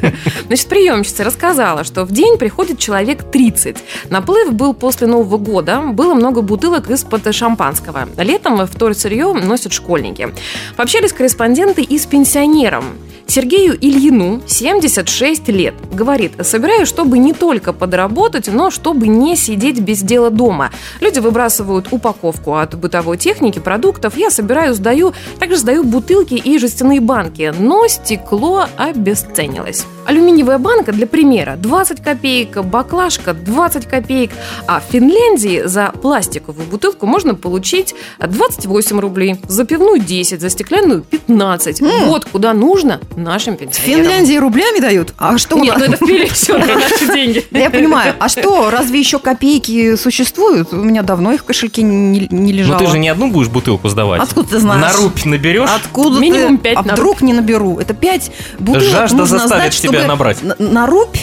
Значит, 0.47 0.67
приемщица 0.69 1.25
рассказала, 1.25 1.85
что 1.85 2.05
в 2.05 2.13
день 2.13 2.39
приходит 2.39 2.79
человек 2.79 3.25
30. 3.31 3.77
Наплыв 4.09 4.53
был 4.53 4.75
после 4.75 5.07
Нового 5.07 5.37
года, 5.37 5.81
было 5.81 6.15
много 6.15 6.43
бутылок 6.43 6.91
из-под 6.91 7.35
шампанского. 7.35 8.09
Летом 8.17 8.67
вторсырье 8.67 9.33
носят 9.33 9.73
школьники. 9.73 10.33
Пообщались 10.77 11.13
корреспонденты 11.13 11.83
и 11.83 11.99
с 11.99 12.07
пенсионером. 12.07 12.85
Сергею 13.31 13.79
Ильину 13.81 14.43
76 14.45 15.49
лет. 15.51 15.75
Говорит, 15.93 16.33
собираю, 16.43 16.85
чтобы 16.85 17.17
не 17.19 17.33
только 17.33 17.73
подработать, 17.73 18.49
но 18.53 18.73
чтобы 18.73 19.07
не 19.07 19.37
сидеть 19.37 19.79
без 19.79 20.01
дела 20.01 20.31
дома. 20.31 20.73
Люди 21.01 21.21
выбрасывают 21.21 21.87
упаковку 21.93 22.57
от 22.57 22.75
бытовой 22.75 23.19
техники, 23.19 23.61
продуктов. 23.61 24.17
Я 24.17 24.31
собираю, 24.31 24.75
сдаю. 24.75 25.15
Также 25.39 25.59
сдаю 25.59 25.85
бутылки 25.85 26.35
и 26.35 26.59
жестяные 26.59 27.01
банки. 27.01 27.55
Но 27.57 27.87
стекло 27.87 28.67
обесценилось. 28.77 29.87
Алюминиевая 30.07 30.59
банка, 30.59 30.91
для 30.91 31.07
примера, 31.07 31.55
20 31.57 32.03
копеек, 32.03 32.65
баклажка 32.65 33.33
20 33.33 33.87
копеек. 33.87 34.33
А 34.67 34.81
в 34.81 34.85
Финляндии 34.91 35.63
за 35.67 35.93
пластиковую 36.03 36.67
бутылку 36.67 37.07
можно 37.07 37.37
получить 37.37 37.95
28 38.19 38.99
рублей, 38.99 39.37
за 39.47 39.65
пивную 39.65 40.01
10, 40.01 40.41
за 40.41 40.51
стеклянную 40.51 41.03
15. 41.03 41.81
Вот 42.07 42.25
куда 42.25 42.55
нужно 42.55 42.99
нашим 43.21 43.55
В 43.55 43.59
пенсионерам. 43.59 44.03
Финляндии 44.05 44.37
рублями 44.37 44.81
дают? 44.81 45.15
А 45.19 45.39
что 45.39 45.57
у 45.57 45.63
Нет, 45.63 45.77
нас? 45.79 45.89
ну 45.89 45.95
это 45.95 46.05
в 46.05 46.09
пересчет 46.09 46.59
на 46.59 46.75
наши 46.75 47.07
деньги. 47.15 47.47
Да 47.51 47.59
я 47.61 47.71
понимаю. 47.71 48.15
А 48.19 48.29
что, 48.29 48.71
разве 48.71 48.99
еще 48.99 49.19
копейки 49.19 49.97
существуют? 49.97 50.73
У 50.73 50.77
меня 50.77 51.03
давно 51.03 51.33
их 51.33 51.43
в 51.43 51.45
кошельке 51.45 51.83
не, 51.83 52.27
не 52.31 52.53
Ну 52.53 52.59
лежало. 52.59 52.79
ты 52.79 52.87
же 52.87 52.99
не 52.99 53.09
одну 53.09 53.31
будешь 53.31 53.49
бутылку 53.49 53.89
сдавать. 53.89 54.21
Откуда 54.23 54.49
ты 54.51 54.59
знаешь? 54.59 54.83
На 54.83 54.93
рубь 54.93 55.25
наберешь? 55.25 55.71
Откуда 55.71 56.19
Минимум 56.21 56.59
ты? 56.59 56.65
пять 56.65 56.77
А 56.79 56.83
на 56.83 56.93
вдруг 56.95 57.21
не 57.23 57.33
наберу? 57.33 57.79
Это 57.79 57.95
пять 57.95 58.31
бутылок 58.59 58.89
Жажда 58.91 59.17
нужно 59.17 59.39
заставит 59.39 59.73
сдать, 59.75 59.91
тебя 59.91 60.07
набрать. 60.07 60.43
На, 60.43 60.55
на 60.59 60.87
рубь? 60.87 61.17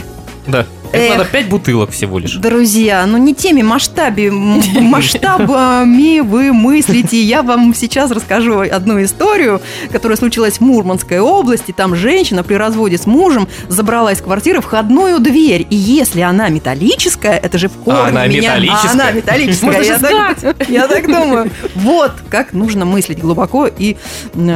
Да. 0.48 0.66
Это 0.92 1.04
Эх. 1.04 1.18
надо 1.18 1.30
5 1.30 1.50
бутылок 1.50 1.92
всего 1.92 2.20
лишь. 2.20 2.34
Друзья, 2.36 3.06
ну 3.06 3.18
не 3.18 3.34
теми 3.36 3.62
масштабе, 3.62 4.28
м- 4.28 4.62
масштабами 4.82 6.20
вы 6.22 6.54
мыслите. 6.54 7.22
Я 7.22 7.44
вам 7.44 7.74
сейчас 7.76 8.12
расскажу 8.12 8.60
одну 8.62 9.04
историю, 9.04 9.62
которая 9.92 10.18
случилась 10.18 10.58
в 10.58 10.62
Мурманской 10.62 11.20
области. 11.20 11.72
Там 11.72 11.96
женщина 11.96 12.44
при 12.44 12.56
разводе 12.56 12.98
с 12.98 13.06
мужем 13.06 13.48
забрала 13.68 14.12
из 14.12 14.22
квартиры 14.22 14.62
входную 14.62 15.20
дверь. 15.20 15.66
И 15.70 15.76
если 15.76 16.22
она 16.22 16.50
металлическая, 16.50 17.38
это 17.38 17.58
же 17.58 17.70
в 17.70 17.74
корне 17.74 18.00
А 18.02 18.08
она 18.08 18.28
меня... 18.28 18.42
металлическая? 18.56 18.90
А 18.90 18.94
она 18.94 19.12
металлическая. 19.12 19.82
Я, 19.82 19.98
так, 20.00 20.70
я 20.70 20.88
так 20.88 21.06
думаю. 21.08 21.52
Вот 21.76 22.14
как 22.30 22.54
нужно 22.54 22.86
мыслить 22.86 23.20
глубоко 23.20 23.68
и 23.68 23.98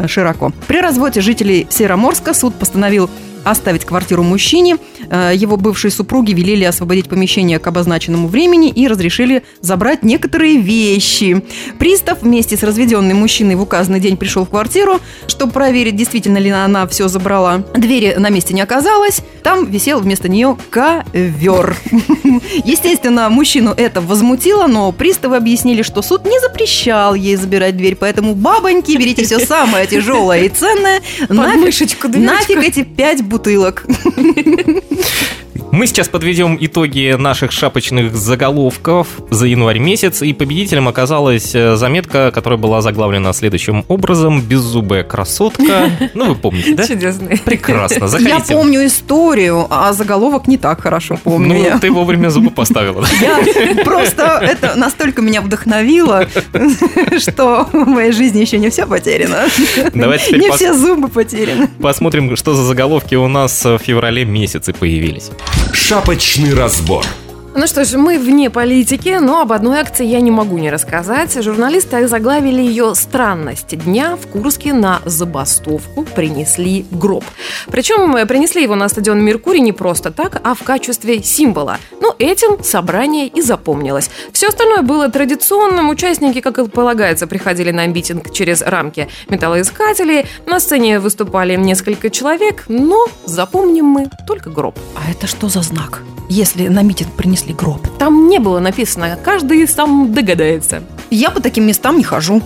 широко. 0.08 0.52
При 0.68 0.80
разводе 0.82 1.22
жителей 1.22 1.68
Сероморска 1.70 2.34
суд 2.34 2.56
постановил 2.56 3.10
оставить 3.44 3.86
квартиру 3.86 4.24
мужчине. 4.24 4.78
Э, 5.10 5.32
Его 5.36 5.58
бывшие 5.58 5.92
супруги 5.92 6.34
велели 6.34 6.64
освободить 6.64 7.10
помещение 7.10 7.60
к 7.60 7.68
обозначенному 7.68 8.28
времени 8.28 8.70
и 8.70 8.88
разрешили 8.88 9.44
забрать 9.62 10.04
некоторые 10.04 10.58
вещи. 10.58 11.44
Пристав 11.80 12.22
вместе 12.22 12.58
с 12.58 12.64
разведенным 12.64 13.18
мужчиной 13.18 13.56
в 13.56 13.62
указанный 13.62 14.00
день 14.00 14.18
пришел 14.18 14.46
в 14.46 14.50
квартиру, 14.50 15.00
чтобы 15.28 15.52
проверить, 15.52 15.96
действительно 15.96 16.38
ли 16.38 16.50
она 16.50 16.88
все 16.88 17.08
забрала. 17.08 17.64
Двери 17.76 18.16
на 18.18 18.30
месте 18.30 18.54
не 18.54 18.62
оказалось. 18.62 19.22
Там 19.44 19.66
висел 19.66 20.00
вместо 20.00 20.30
нее 20.30 20.58
ковер. 20.70 21.76
Естественно, 22.64 23.30
мужчину 23.30 23.74
это 23.76 24.02
возмутило, 24.02 24.68
но 24.68 24.92
приставы 24.92 25.38
объяснили, 25.38 25.82
что 25.82 26.02
суд 26.02 26.26
не 26.26 26.40
запрещал 26.40 27.16
ей 27.16 27.36
забирать 27.36 27.76
дверь, 27.78 27.96
поэтому 27.96 28.36
бабоньки, 28.36 28.98
берите 28.98 29.26
все 29.26 29.40
самое 29.46 29.88
тяжелое 29.88 30.44
и 30.44 30.50
ценное. 30.50 31.02
Нафиг, 31.30 32.04
нафиг 32.16 32.58
эти 32.64 32.84
пять 32.84 33.24
бутылок. 33.32 33.86
Мы 35.72 35.88
сейчас 35.88 36.10
подведем 36.10 36.58
итоги 36.60 37.16
наших 37.18 37.54
шапочных 37.54 38.14
заголовков 38.14 39.08
за 39.30 39.46
январь 39.46 39.80
месяц, 39.80 40.22
и 40.22 40.34
победителем 40.34 40.90
оказалась 40.90 41.56
э, 41.56 41.78
заметка, 41.78 42.30
которая 42.34 42.60
была 42.60 42.82
заглавлена 42.82 43.32
следующим 43.32 43.86
образом 43.88 44.42
«Беззубая 44.42 45.04
красотка». 45.04 45.90
Ну, 46.14 46.26
вы 46.26 46.36
помните, 46.36 46.76
да? 46.76 46.86
Чудесные. 46.86 47.38
Прекрасно, 47.38 48.08
заходите. 48.08 48.36
Я 48.36 48.58
помню 48.58 48.86
историю, 48.86 49.66
а 49.70 49.94
заголовок 49.94 50.48
не 50.48 50.58
так 50.58 50.82
хорошо 50.82 51.18
помню. 51.24 51.72
Ну, 51.72 51.80
ты 51.80 51.90
вовремя 51.90 52.30
зубы 52.30 52.50
поставила. 52.50 53.06
Я 53.22 53.84
просто 53.84 54.40
это 54.42 54.76
настолько 54.76 55.22
меня 55.22 55.42
вдохновило, 55.42 56.28
что 57.20 57.68
в 57.72 57.88
моей 57.88 58.12
жизни 58.12 58.42
еще 58.42 58.58
не 58.58 58.70
все 58.70 58.86
потеряно. 58.86 59.46
Давайте 59.94 60.38
Не 60.38 60.50
пос- 60.50 60.56
все 60.56 60.74
зубы 60.74 61.08
потеряны. 61.08 61.70
Посмотрим, 61.82 62.36
что 62.36 62.54
за 62.56 62.64
заголовки 62.64 63.16
у 63.16 63.28
нас 63.28 63.64
в 63.64 63.78
феврале 63.78 64.26
месяце 64.26 64.74
появились. 64.74 65.32
Шапочный 65.74 66.54
разбор. 66.54 67.06
Ну 67.54 67.68
что 67.68 67.84
ж, 67.84 67.98
мы 67.98 68.18
вне 68.18 68.50
политики, 68.50 69.18
но 69.20 69.42
об 69.42 69.52
одной 69.52 69.80
акции 69.80 70.06
я 70.06 70.22
не 70.22 70.32
могу 70.32 70.58
не 70.58 70.72
рассказать. 70.72 71.44
Журналисты 71.44 72.08
заглавили 72.08 72.62
ее 72.62 72.96
«Странность 72.96 73.78
дня». 73.78 74.16
В 74.16 74.28
Курске 74.28 74.72
на 74.72 75.02
забастовку 75.04 76.04
принесли 76.04 76.86
гроб. 76.92 77.26
Причем 77.68 78.16
э, 78.16 78.26
принесли 78.26 78.64
его 78.64 78.76
на 78.76 78.88
стадион 78.88 79.20
«Меркурий» 79.20 79.60
не 79.60 79.74
просто 79.74 80.12
так, 80.12 80.40
а 80.46 80.56
в 80.56 80.64
качестве 80.64 81.22
символа. 81.22 81.78
Ну, 82.00 82.16
этим 82.20 82.64
собрание 82.64 83.28
и 83.28 83.42
запомнилось. 83.42 84.10
Все 84.32 84.48
остальное 84.48 84.82
было 84.82 85.10
традиционным. 85.10 85.90
Участники, 85.90 86.40
как 86.40 86.58
и 86.58 86.70
полагается, 86.70 87.28
приходили 87.28 87.72
на 87.72 87.86
митинг 87.86 88.32
через 88.32 88.62
рамки 88.62 89.10
металлоискателей. 89.28 90.26
На 90.46 90.62
сцене 90.62 91.02
выступали 91.02 91.58
несколько 91.58 92.10
человек, 92.10 92.64
но 92.70 93.08
запомним 93.26 93.86
мы 93.86 94.10
только 94.26 94.50
гроб. 94.50 94.80
А 94.96 95.12
это 95.12 95.28
что 95.28 95.50
за 95.50 95.62
знак? 95.64 96.02
Если 96.34 96.70
на 96.70 96.82
митинг 96.82 97.12
принесли 97.12 97.41
гроб. 97.50 97.88
Там 97.98 98.28
не 98.30 98.40
было 98.40 98.60
написано, 98.60 99.18
каждый 99.24 99.68
сам 99.68 100.14
догадается. 100.14 100.84
Я 101.10 101.30
по 101.30 101.42
таким 101.42 101.66
местам 101.66 101.98
не 101.98 102.04
хожу. 102.04 102.42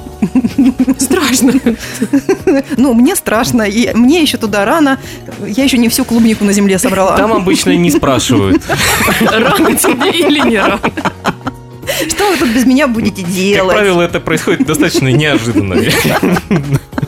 Страшно. 0.98 1.54
Ну, 2.78 2.94
мне 2.94 3.16
страшно, 3.16 3.64
и 3.64 3.94
мне 3.94 4.22
еще 4.22 4.38
туда 4.38 4.66
рано. 4.66 5.00
Я 5.46 5.64
еще 5.64 5.78
не 5.78 5.90
всю 5.90 6.06
клубнику 6.06 6.44
на 6.46 6.54
земле 6.54 6.80
собрала. 6.80 7.18
Там 7.18 7.34
обычно 7.34 7.76
не 7.76 7.92
спрашивают. 7.92 8.64
Рано 9.22 9.76
тебе 9.76 10.12
или 10.12 10.40
не 10.48 10.58
рано? 10.58 10.80
Что 12.10 12.30
вы 12.32 12.38
тут 12.38 12.50
без 12.50 12.66
меня 12.66 12.88
будете 12.88 13.22
Как 13.24 13.32
делать? 13.32 13.76
правило, 13.76 14.02
это 14.02 14.20
происходит 14.20 14.66
достаточно 14.66 15.12
неожиданно. 15.12 15.76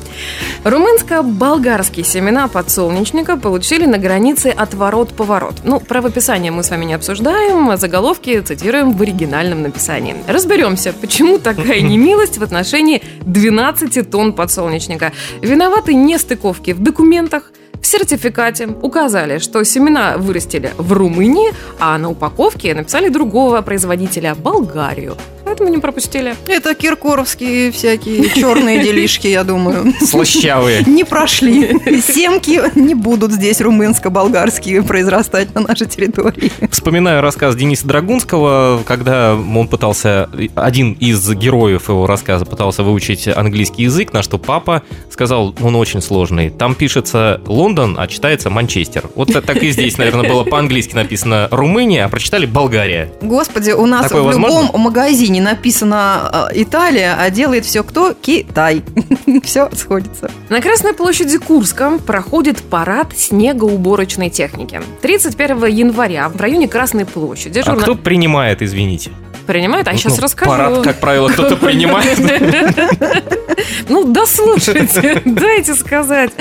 Румынско-болгарские 0.63 2.03
семена 2.03 2.47
подсолнечника 2.47 3.37
получили 3.37 3.85
на 3.85 3.97
границе 3.97 4.47
отворот-поворот. 4.47 5.61
Ну, 5.63 5.79
правописание 5.79 6.51
мы 6.51 6.63
с 6.63 6.69
вами 6.69 6.85
не 6.85 6.93
обсуждаем, 6.93 7.69
а 7.69 7.77
заголовки 7.77 8.39
цитируем 8.41 8.93
в 8.93 9.01
оригинальном 9.01 9.61
написании. 9.61 10.15
Разберемся, 10.27 10.93
почему 10.93 11.37
такая 11.37 11.81
немилость 11.93 12.37
в 12.37 12.43
отношении 12.43 13.01
12 13.21 14.09
тонн 14.09 14.33
подсолнечника. 14.33 15.13
Виноваты 15.41 15.93
нестыковки 15.93 16.71
в 16.71 16.79
документах, 16.79 17.51
в 17.81 17.85
сертификате 17.85 18.67
указали, 18.67 19.37
что 19.37 19.63
семена 19.63 20.17
вырастили 20.17 20.71
в 20.77 20.91
Румынии, 20.93 21.53
а 21.79 21.97
на 21.97 22.09
упаковке 22.09 22.73
написали 22.73 23.09
другого 23.09 23.61
производителя– 23.61 24.35
Болгарию. 24.43 25.15
Поэтому 25.57 25.75
не 25.75 25.81
пропустили. 25.81 26.35
Это 26.47 26.75
киркоровские 26.75 27.71
всякие 27.71 28.29
черные 28.29 28.83
делишки, 28.83 29.25
я 29.25 29.43
думаю. 29.43 29.91
Слащавые. 29.99 30.83
Не 30.85 31.03
прошли. 31.03 31.79
Семки 32.01 32.61
не 32.75 32.93
будут 32.93 33.31
здесь 33.31 33.59
румынско-болгарские 33.59 34.83
произрастать 34.83 35.55
на 35.55 35.61
нашей 35.61 35.87
территории. 35.87 36.51
Вспоминаю 36.69 37.21
рассказ 37.21 37.55
Дениса 37.55 37.87
Драгунского, 37.87 38.83
когда 38.85 39.33
он 39.35 39.67
пытался, 39.67 40.29
один 40.53 40.93
из 40.93 41.27
героев 41.31 41.89
его 41.89 42.05
рассказа 42.05 42.45
пытался 42.45 42.83
выучить 42.83 43.27
английский 43.27 43.83
язык, 43.83 44.13
на 44.13 44.21
что 44.21 44.37
папа 44.37 44.83
сказал, 45.09 45.55
он 45.59 45.75
очень 45.75 46.03
сложный. 46.03 46.51
Там 46.51 46.75
пишется 46.75 47.41
Лондон, 47.47 47.95
а 47.97 48.05
читается 48.05 48.51
Манчестер. 48.51 49.09
Вот 49.15 49.33
так 49.33 49.63
и 49.63 49.71
здесь, 49.71 49.97
наверное, 49.97 50.29
было 50.29 50.43
по-английски 50.43 50.93
написано 50.93 51.47
Румыния, 51.49 52.05
а 52.05 52.09
прочитали 52.09 52.45
Болгария. 52.45 53.11
Господи, 53.21 53.71
у 53.71 53.87
нас 53.87 54.03
Такое 54.03 54.21
в 54.21 54.25
возможно? 54.25 54.67
любом 54.67 54.81
магазине 54.81 55.41
написано 55.51 56.49
э, 56.51 56.61
Италия, 56.61 57.15
а 57.17 57.29
делает 57.29 57.65
все 57.65 57.83
кто? 57.83 58.13
Китай. 58.13 58.83
Все 59.43 59.69
сходится. 59.73 60.29
На 60.49 60.61
Красной 60.61 60.93
площади 60.93 61.37
Курска 61.37 61.97
проходит 62.05 62.61
парад 62.61 63.17
снегоуборочной 63.17 64.29
техники. 64.29 64.81
31 65.01 65.65
января 65.67 66.27
в 66.29 66.39
районе 66.41 66.67
Красной 66.67 67.05
площади 67.05 67.59
А 67.59 67.63
журна- 67.63 67.81
кто 67.81 67.95
принимает, 67.95 68.61
извините? 68.61 69.11
Принимает, 69.47 69.87
а 69.87 69.95
сейчас 69.95 70.17
Ну, 70.17 70.23
расскажу. 70.23 70.51
Парад, 70.51 70.81
как 70.83 70.99
правило, 70.99 71.29
кто-то 71.29 71.55
принимает. 71.65 72.19
Ну, 73.89 74.05
дослушайте, 74.05 75.21
дайте 75.25 75.73
сказать. 75.73 76.31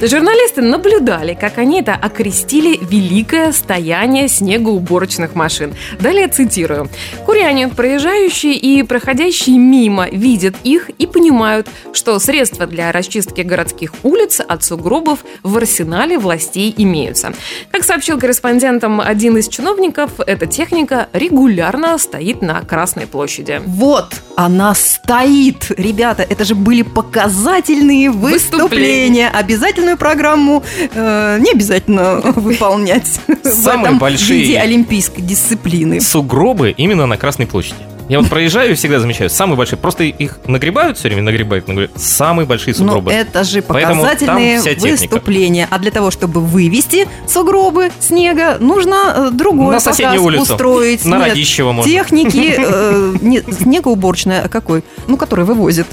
Журналисты 0.00 0.62
наблюдали, 0.62 1.34
как 1.38 1.58
они 1.58 1.80
это 1.80 1.94
окрестили 1.94 2.78
«великое 2.80 3.52
стояние 3.52 4.28
снегоуборочных 4.28 5.34
машин». 5.34 5.74
Далее 6.00 6.28
цитирую. 6.28 6.88
«Куряне, 7.26 7.68
проезжающие 7.68 8.54
и 8.54 8.82
проходящие 8.82 9.58
мимо, 9.58 10.08
видят 10.08 10.54
их 10.64 10.90
и 10.90 11.06
понимают, 11.06 11.68
что 11.92 12.18
средства 12.18 12.66
для 12.66 12.92
расчистки 12.92 13.42
городских 13.42 13.92
улиц 14.02 14.40
от 14.46 14.64
сугробов 14.64 15.24
в 15.42 15.56
арсенале 15.56 16.18
властей 16.18 16.74
имеются. 16.76 17.32
Как 17.70 17.84
сообщил 17.84 18.18
корреспондентам 18.18 19.00
один 19.00 19.36
из 19.36 19.48
чиновников, 19.48 20.12
эта 20.26 20.46
техника 20.46 21.08
регулярно 21.12 21.98
стоит 21.98 22.42
на 22.44 22.60
Красной 22.62 23.06
площади. 23.06 23.60
Вот, 23.66 24.14
она 24.36 24.74
стоит. 24.74 25.70
Ребята, 25.76 26.22
это 26.22 26.44
же 26.44 26.54
были 26.54 26.82
показательные 26.82 28.10
выступления. 28.10 28.34
Выступления. 28.34 29.28
Обязательную 29.30 29.96
программу 29.96 30.62
э, 30.76 31.38
не 31.40 31.50
обязательно 31.50 32.20
выполнять 32.36 33.20
в 33.26 33.48
Самые 33.48 33.86
этом 33.86 33.98
большие. 33.98 34.40
виде 34.40 34.58
олимпийской 34.58 35.22
дисциплины. 35.22 36.00
Сугробы 36.00 36.70
именно 36.76 37.06
на 37.06 37.16
Красной 37.16 37.46
площади. 37.46 37.93
Я 38.08 38.20
вот 38.20 38.28
проезжаю 38.28 38.72
и 38.72 38.74
всегда 38.74 39.00
замечаю, 39.00 39.30
самые 39.30 39.56
большие, 39.56 39.78
просто 39.78 40.04
их 40.04 40.38
нагребают 40.46 40.98
все 40.98 41.08
время, 41.08 41.22
нагребают, 41.22 41.68
нагребают. 41.68 41.92
Самые 42.00 42.46
большие 42.46 42.74
Но 42.78 42.84
сугробы. 42.84 43.12
это 43.12 43.44
же 43.44 43.62
показательные 43.62 44.60
выступления. 44.60 45.66
А 45.70 45.78
для 45.78 45.90
того, 45.90 46.10
чтобы 46.10 46.40
вывести 46.40 47.08
сугробы 47.26 47.90
снега, 48.00 48.58
нужно 48.60 49.14
э, 49.16 49.30
другой 49.32 49.74
На 49.76 49.80
показ 49.80 50.18
улицу. 50.18 50.42
устроить. 50.42 51.04
На 51.04 51.18
Нет, 51.18 51.28
Радищево 51.28 51.72
можно. 51.72 51.90
Техники, 51.90 52.54
э, 52.58 53.14
не 53.22 53.40
снегоуборочная, 53.40 54.42
а 54.44 54.48
какой? 54.48 54.84
Ну, 55.06 55.16
который 55.16 55.44
вывозит. 55.46 55.86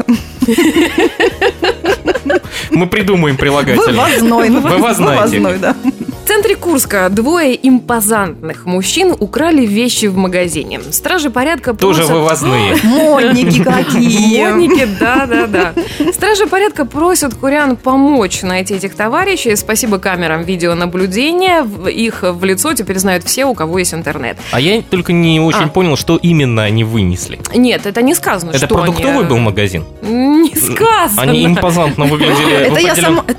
Мы 2.72 2.88
придумаем 2.88 3.38
прилагательное. 3.38 4.18
Вывозной. 4.20 4.50
Вывозной, 4.50 5.58
да. 5.60 5.76
В 6.24 6.28
центре 6.34 6.56
Курска 6.56 7.10
двое 7.10 7.60
импозантных 7.68 8.66
мужчин 8.66 9.14
украли 9.20 9.66
вещи 9.66 10.06
в 10.06 10.16
магазине. 10.16 10.80
Стражи 10.92 11.30
порядка 11.30 11.74
Тоже 11.74 12.04
просят... 12.06 12.16
вывозные. 12.16 12.76
Модники 12.84 13.62
какие. 13.64 14.46
Модники, 14.46 14.88
да-да-да. 15.00 15.74
Стражи 16.14 16.46
порядка 16.46 16.86
просят 16.86 17.34
курян 17.34 17.76
помочь 17.76 18.44
найти 18.44 18.76
этих 18.76 18.96
товарищей. 18.96 19.56
Спасибо 19.58 19.98
камерам 19.98 20.44
видеонаблюдения. 20.44 21.66
Их 21.90 22.20
в 22.24 22.44
лицо 22.46 22.74
теперь 22.76 22.98
знают 23.00 23.24
все, 23.26 23.46
у 23.46 23.54
кого 23.54 23.80
есть 23.80 23.94
интернет. 23.94 24.38
А 24.52 24.62
я 24.62 24.82
только 24.84 25.12
не 25.12 25.40
очень 25.42 25.66
А. 25.66 25.68
понял, 25.70 25.98
что 25.98 26.16
именно 26.16 26.64
они 26.64 26.84
вынесли. 26.86 27.40
Нет, 27.54 27.86
это 27.86 28.02
не 28.04 28.14
сказано, 28.16 28.52
Это 28.52 28.68
что 28.68 28.76
продуктовый 28.76 29.20
они... 29.20 29.28
был 29.28 29.38
магазин? 29.40 29.84
Не 30.02 30.56
сказано. 30.56 31.22
Они 31.22 31.46
импозантно 31.46 32.06
выглядели. 32.06 32.54
Это 32.54 32.80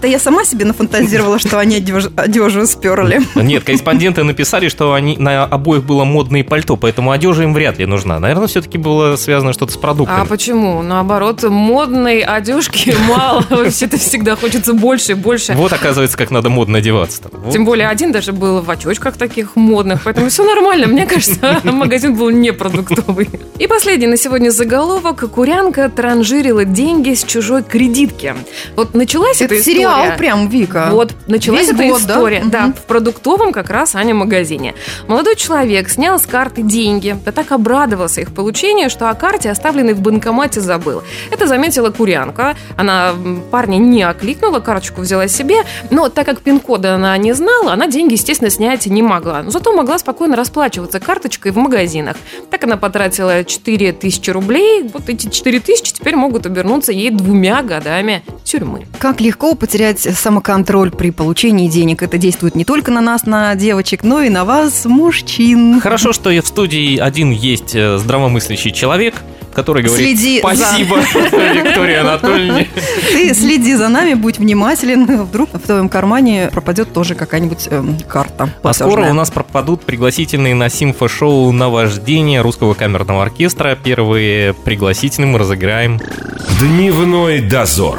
я, 0.09 0.19
сама, 0.19 0.45
себе 0.45 0.67
нафантазировала, 0.67 1.39
что 1.39 1.59
они 1.59 1.79
одеж- 1.79 2.13
одежу 2.17 2.67
сперли. 2.73 3.21
Нет, 3.35 3.65
корреспонденты 3.65 4.25
написали, 4.25 4.69
что 4.69 4.95
они 4.95 5.17
на 5.17 5.45
обоих 5.45 5.85
было 5.85 6.05
модное 6.05 6.43
пальто, 6.45 6.77
поэтому 6.77 7.11
одежда 7.11 7.45
им 7.45 7.55
вряд 7.55 7.79
ли 7.79 7.87
нужна. 7.87 8.19
Наверное, 8.19 8.47
все-таки 8.49 8.79
было 8.79 9.17
связано 9.17 9.53
что-то 9.53 9.73
с 9.73 9.77
А 9.77 9.81
продуктами. 9.81 10.27
почему? 10.27 10.83
Наоборот, 10.83 11.43
модной 11.45 12.21
одежки 12.21 12.95
мало. 13.09 13.45
Вообще-то 13.51 13.99
всегда 13.99 14.37
хочется 14.37 14.73
больше 14.75 15.13
и 15.13 15.15
больше. 15.15 15.53
Вот, 15.55 15.73
оказывается, 15.73 16.17
как 16.17 16.31
надо 16.31 16.49
модно 16.49 16.79
одеваться. 16.79 17.23
Тем 17.53 17.65
более 17.65 17.89
один 17.89 18.13
даже 18.13 18.33
был 18.33 18.61
в 18.61 18.71
очочках 18.71 19.17
таких 19.17 19.57
модных, 19.57 20.03
поэтому 20.05 20.29
все 20.29 20.45
нормально. 20.45 20.87
Мне 20.87 21.07
кажется, 21.07 21.61
магазин 21.65 22.15
был 22.17 22.31
непродуктовый. 22.31 23.29
И 23.59 23.67
последний 23.67 24.07
на 24.07 24.17
сегодня 24.17 24.51
заголовок. 24.51 25.31
Курянка 25.31 25.89
транжирила 25.89 26.65
деньги 26.65 27.15
с 27.15 27.25
чужой 27.25 27.63
кредитки. 27.63 28.35
Вот 28.77 28.95
началась 28.95 29.41
Это 29.41 29.55
эта 29.55 29.63
сериал 29.65 30.01
история. 30.05 30.19
прям, 30.19 30.49
Вика. 30.49 30.89
Вот, 30.91 31.15
началась 31.27 31.69
Весь 31.69 31.75
эта 31.75 31.83
год, 31.89 32.03
да? 32.07 32.15
история. 32.15 32.43
Да, 32.67 32.73
в 32.73 32.87
продуктовом 32.87 33.53
как 33.53 33.71
раз 33.71 33.95
Аня 33.95 34.15
магазине. 34.15 34.75
Молодой 35.09 35.37
человек 35.37 35.89
снял 35.89 36.19
с 36.19 36.27
карты 36.27 36.63
деньги, 36.63 37.17
да 37.25 37.33
так 37.33 37.53
обрадовался 37.53 38.21
их 38.21 38.35
получению, 38.35 38.91
что 38.91 39.11
о 39.11 39.15
карте, 39.15 39.51
оставленной 39.51 39.95
в 39.95 40.01
банкомате, 40.01 40.61
забыл. 40.61 41.03
Это 41.31 41.47
заметила 41.47 41.91
курянка. 41.91 42.57
Она 42.77 43.15
парня 43.51 43.77
не 43.77 44.03
окликнула, 44.03 44.61
карточку 44.61 45.01
взяла 45.01 45.29
себе, 45.29 45.57
но 45.91 46.09
так 46.09 46.27
как 46.27 46.41
пин-кода 46.41 46.95
она 46.95 47.17
не 47.17 47.33
знала, 47.33 47.73
она 47.73 47.87
деньги, 47.87 48.15
естественно, 48.15 48.51
снять 48.51 48.87
не 48.87 49.03
могла. 49.03 49.43
Но 49.43 49.51
зато 49.51 49.73
могла 49.73 49.99
спокойно 49.99 50.37
расплачиваться 50.37 51.01
карточкой 51.01 51.53
в 51.53 51.57
магазинах. 51.57 52.17
Так 52.51 52.65
она 52.65 52.77
потратила 52.77 53.45
4 53.45 53.93
тысячи 53.93 54.31
рублей. 54.31 54.89
Вот 54.93 55.09
эти 55.09 55.29
4 55.29 55.61
тысячи 55.61 55.93
теперь 55.93 56.17
могут 56.17 56.47
обернуться 56.47 56.93
ей 56.93 57.11
двумя 57.11 57.63
годами 57.63 58.23
тюрьмы. 58.45 58.87
Как 58.99 59.21
легко 59.21 59.55
потерять 59.55 60.01
самоконтроль 60.01 60.91
при 60.91 61.11
получении 61.11 61.69
денег. 61.69 62.03
Это 62.03 62.19
действует 62.19 62.52
не 62.55 62.65
только 62.65 62.91
на 62.91 63.01
нас, 63.01 63.25
на 63.27 63.55
девочек, 63.55 64.03
но 64.03 64.21
и 64.23 64.29
на 64.29 64.45
вас, 64.45 64.85
мужчин. 64.85 65.81
Хорошо, 65.81 66.13
что 66.13 66.31
в 66.31 66.47
студии 66.47 66.99
один 66.99 67.31
есть 67.31 67.75
э, 67.75 67.99
здравомыслящий 67.99 68.73
человек, 68.73 69.15
который 69.55 69.83
говорит 69.83 70.07
Следи 70.19 70.41
за- 70.41 70.55
спасибо 70.55 70.97
Виктории 71.23 71.97
Анатольевне. 71.97 72.69
Ты 73.11 73.35
следи 73.35 73.75
за 73.75 73.89
нами, 73.89 74.15
будь 74.15 74.39
внимателен. 74.39 75.05
Вдруг 75.25 75.51
в 75.53 75.59
твоем 75.61 75.89
кармане 75.89 76.49
пропадет 76.53 76.93
тоже 76.93 77.15
какая-нибудь 77.15 77.69
эм, 77.71 77.99
карта. 78.09 78.51
А 78.63 78.73
скоро 78.73 78.89
платежная. 78.91 79.11
у 79.11 79.15
нас 79.15 79.31
пропадут 79.31 79.83
пригласительные 79.83 80.55
на 80.55 80.69
симфошоу 80.69 81.53
«Наваждение» 81.53 82.41
русского 82.41 82.75
камерного 82.75 83.23
оркестра. 83.23 83.77
Первые 83.83 84.55
пригласительные 84.55 85.31
мы 85.31 85.39
разыграем. 85.39 86.01
Дневной 86.61 87.41
дозор. 87.41 87.99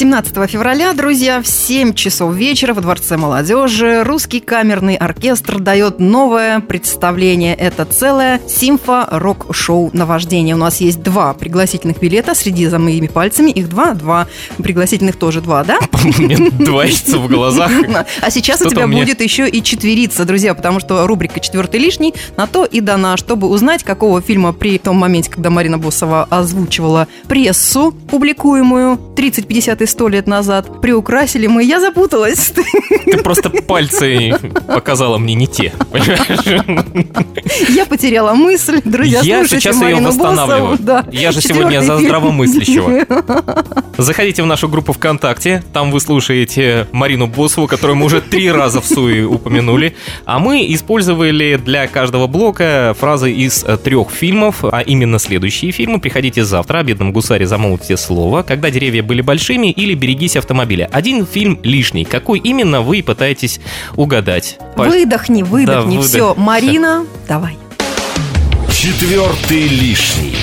17 0.00 0.50
февраля, 0.50 0.94
друзья, 0.94 1.42
в 1.42 1.46
7 1.46 1.92
часов 1.92 2.34
вечера 2.34 2.72
в 2.72 2.80
Дворце 2.80 3.18
молодежи 3.18 4.02
русский 4.02 4.40
камерный 4.40 4.94
оркестр 4.94 5.58
дает 5.58 6.00
новое 6.00 6.60
представление. 6.60 7.54
Это 7.54 7.84
целое 7.84 8.40
симфо-рок-шоу 8.48 9.90
«Наваждение». 9.92 10.54
У 10.54 10.58
нас 10.58 10.80
есть 10.80 11.02
два 11.02 11.34
пригласительных 11.34 12.00
билета 12.00 12.34
среди 12.34 12.66
за 12.66 12.78
моими 12.78 13.08
пальцами. 13.08 13.50
Их 13.50 13.68
два, 13.68 13.92
два. 13.92 14.26
Пригласительных 14.56 15.16
тоже 15.16 15.42
два, 15.42 15.64
да? 15.64 15.78
Мне 16.18 16.48
двоится 16.48 17.18
в 17.18 17.28
глазах. 17.28 17.70
А 18.22 18.30
сейчас 18.30 18.62
у 18.62 18.70
тебя 18.70 18.86
будет 18.86 19.20
еще 19.20 19.46
и 19.50 19.62
четверица, 19.62 20.24
друзья, 20.24 20.54
потому 20.54 20.80
что 20.80 21.06
рубрика 21.06 21.40
«Четвертый 21.40 21.78
лишний» 21.78 22.14
на 22.38 22.46
то 22.46 22.64
и 22.64 22.80
дана, 22.80 23.18
чтобы 23.18 23.48
узнать, 23.48 23.84
какого 23.84 24.22
фильма 24.22 24.54
при 24.54 24.78
том 24.78 24.96
моменте, 24.96 25.30
когда 25.30 25.50
Марина 25.50 25.76
Босова 25.76 26.26
озвучивала 26.30 27.06
прессу, 27.28 27.92
публикуемую 27.92 28.98
30, 29.14 29.46
50 29.90 29.94
и 29.94 30.00
100 30.00 30.08
лет 30.08 30.26
назад, 30.26 30.80
приукрасили 30.80 31.46
мы. 31.46 31.64
Я 31.64 31.80
запуталась. 31.80 32.52
Ты 33.04 33.18
просто 33.18 33.50
пальцы 33.50 34.34
показала 34.66 35.18
мне 35.18 35.34
не 35.34 35.46
те, 35.46 35.72
Я 37.68 37.86
потеряла 37.86 38.34
мысль, 38.34 38.80
друзья, 38.84 39.20
Я 39.22 39.46
сейчас 39.46 39.80
ее 39.82 39.96
восстанавливаю. 39.96 40.78
Да. 40.78 41.04
Я 41.12 41.32
же 41.32 41.40
сегодня 41.40 41.80
за 41.80 41.98
здравомыслящего. 41.98 43.06
Заходите 43.98 44.42
в 44.42 44.46
нашу 44.46 44.68
группу 44.68 44.92
ВКонтакте, 44.92 45.62
там 45.72 45.90
вы 45.90 46.00
слушаете 46.00 46.86
Марину 46.92 47.26
Босову, 47.26 47.66
которую 47.66 47.96
мы 47.96 48.06
уже 48.06 48.20
три 48.20 48.50
раза 48.50 48.80
в 48.80 48.86
суе 48.86 49.24
упомянули, 49.24 49.94
а 50.24 50.38
мы 50.38 50.66
использовали 50.72 51.56
для 51.62 51.86
каждого 51.86 52.26
блока 52.26 52.94
фразы 52.98 53.32
из 53.32 53.64
трех 53.84 54.10
фильмов, 54.10 54.64
а 54.64 54.80
именно 54.80 55.18
следующие 55.18 55.72
фильмы. 55.72 56.00
Приходите 56.00 56.44
завтра, 56.44 56.78
о 56.78 56.82
бедном 56.82 57.12
гусаре 57.12 57.46
замолвите 57.46 57.96
слово, 57.96 58.42
когда 58.42 58.70
деревья 58.70 59.02
были 59.02 59.20
большими 59.20 59.70
или 59.80 59.94
берегись 59.94 60.36
автомобиля. 60.36 60.88
Один 60.92 61.26
фильм 61.26 61.58
лишний. 61.62 62.04
Какой 62.04 62.38
именно 62.38 62.82
вы 62.82 63.02
пытаетесь 63.02 63.60
угадать? 63.96 64.58
Выдохни, 64.76 65.42
выдохни. 65.42 65.96
Да, 65.96 66.02
Все, 66.02 66.34
Марина, 66.36 67.04
Все. 67.04 67.28
давай. 67.28 67.56
Четвертый 68.72 69.68
лишний. 69.68 70.36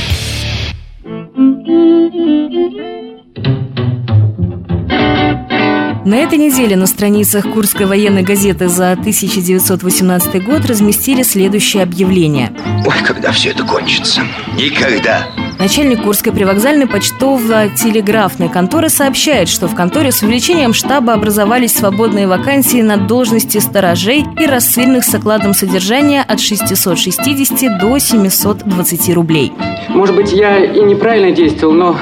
На 6.05 6.15
этой 6.15 6.37
неделе 6.37 6.77
на 6.77 6.87
страницах 6.87 7.51
Курской 7.51 7.85
военной 7.85 8.23
газеты 8.23 8.69
за 8.69 8.93
1918 8.93 10.41
год 10.45 10.65
разместили 10.65 11.21
следующее 11.21 11.83
объявление. 11.83 12.53
Ой, 12.85 12.95
когда 13.05 13.33
все 13.33 13.49
это 13.49 13.63
кончится? 13.65 14.21
Никогда. 14.55 15.27
Начальник 15.59 16.03
Курской 16.03 16.31
привокзальной 16.31 16.87
почтово-телеграфной 16.87 18.47
конторы 18.47 18.89
сообщает, 18.89 19.49
что 19.49 19.67
в 19.67 19.73
конторе 19.73 20.11
с 20.11 20.21
увеличением 20.21 20.73
штаба 20.73 21.13
образовались 21.13 21.75
свободные 21.75 22.27
вакансии 22.27 22.81
на 22.81 22.97
должности 22.97 23.57
сторожей 23.57 24.23
и 24.39 24.45
рассыльных 24.45 25.03
с 25.03 25.13
окладом 25.15 25.53
содержания 25.53 26.21
от 26.21 26.39
660 26.39 27.79
до 27.79 27.97
720 27.97 29.13
рублей. 29.15 29.51
Может 29.89 30.15
быть, 30.15 30.31
я 30.31 30.63
и 30.63 30.79
неправильно 30.79 31.31
действовал, 31.31 31.73
но 31.73 31.97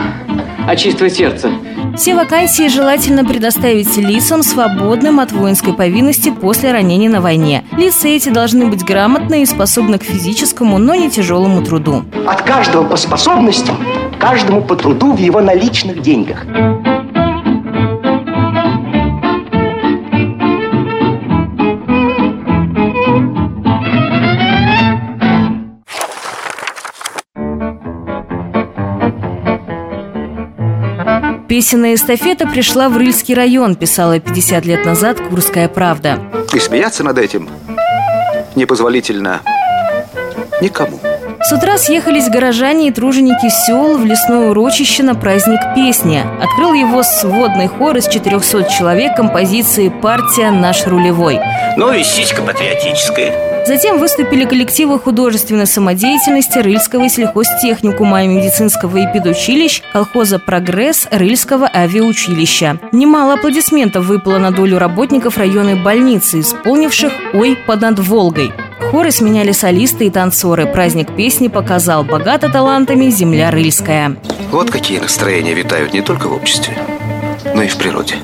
от 0.68 0.78
чистого 0.78 1.10
сердца– 1.10 1.50
все 1.96 2.16
вакансии 2.16 2.68
желательно 2.68 3.24
предоставить 3.24 3.96
лицам, 3.98 4.44
свободным 4.44 5.20
от 5.20 5.32
воинской 5.32 5.74
повинности 5.74 6.30
после 6.30 6.72
ранения 6.72 7.10
на 7.10 7.22
войне. 7.22 7.64
Лица 7.78 8.08
эти 8.08 8.30
должны 8.30 8.66
быть 8.66 8.84
грамотны 8.84 9.42
и 9.42 9.46
способны 9.46 9.98
к 9.98 10.04
физическому, 10.04 10.78
но 10.78 10.96
не 10.96 11.10
тяжелому 11.10 11.64
труду. 11.64 12.04
От 12.28 12.42
каждого 12.42 12.86
по 12.86 12.98
способностям, 12.98 13.78
каждому 14.20 14.62
по 14.62 14.76
труду 14.76 15.14
в 15.14 15.20
его 15.20 15.42
наличных 15.42 16.02
деньгах. 16.02 16.46
Песенная 31.56 31.94
эстафета 31.94 32.46
пришла 32.48 32.90
в 32.90 32.98
Рыльский 32.98 33.34
район, 33.34 33.76
писала 33.76 34.20
50 34.20 34.66
лет 34.66 34.86
назад 34.86 35.22
«Курская 35.22 35.70
правда». 35.70 36.20
И 36.54 36.60
смеяться 36.60 37.02
над 37.02 37.18
этим 37.18 37.48
непозволительно 38.56 39.40
никому. 40.62 41.00
С 41.42 41.54
утра 41.54 41.78
съехались 41.78 42.28
горожане 42.28 42.90
и 42.90 42.92
труженики 42.92 43.48
сел 43.48 43.98
в 43.98 44.04
лесное 44.04 44.50
урочище 44.50 45.04
на 45.04 45.16
праздник 45.16 45.62
песни. 45.74 46.24
Открыл 46.44 46.74
его 46.74 47.04
сводный 47.04 47.68
хор 47.68 47.96
из 47.96 48.10
400 48.10 48.68
человек 48.78 49.16
композиции 49.16 49.88
«Партия 49.88 50.52
наш 50.52 50.86
рулевой». 50.86 51.40
Ну 51.78 51.94
и 51.94 52.04
сиська 52.04 52.42
патриотическая. 52.42 53.55
Затем 53.68 53.98
выступили 53.98 54.46
коллективы 54.46 55.00
художественной 55.00 55.66
самодеятельности 55.66 56.60
Рыльского 56.60 57.10
сельхозтехникума 57.10 58.24
и 58.24 58.28
медицинского 58.28 58.98
и 58.98 59.12
педучилищ, 59.12 59.82
колхоза 59.92 60.38
«Прогресс», 60.38 61.08
Рыльского 61.10 61.68
авиаучилища. 61.74 62.80
Немало 62.92 63.34
аплодисментов 63.34 64.06
выпало 64.06 64.38
на 64.38 64.52
долю 64.52 64.78
работников 64.78 65.38
районной 65.38 65.76
больницы, 65.76 66.42
исполнивших 66.42 67.12
«Ой, 67.34 67.58
под 67.66 67.82
над 67.82 68.00
Волгой». 68.00 68.54
Хоры 68.92 69.10
сменяли 69.12 69.52
солисты 69.52 70.06
и 70.06 70.10
танцоры. 70.12 70.68
Праздник 70.68 71.16
песни 71.16 71.48
показал 71.48 72.04
богато 72.04 72.50
талантами 72.50 73.10
земля 73.10 73.50
Рыльская. 73.50 74.16
Вот 74.52 74.70
какие 74.70 75.00
настроения 75.00 75.56
витают 75.56 75.92
не 75.92 76.02
только 76.02 76.28
в 76.28 76.34
обществе, 76.34 76.78
но 77.56 77.64
и 77.64 77.68
в 77.68 77.78
природе. 77.78 78.16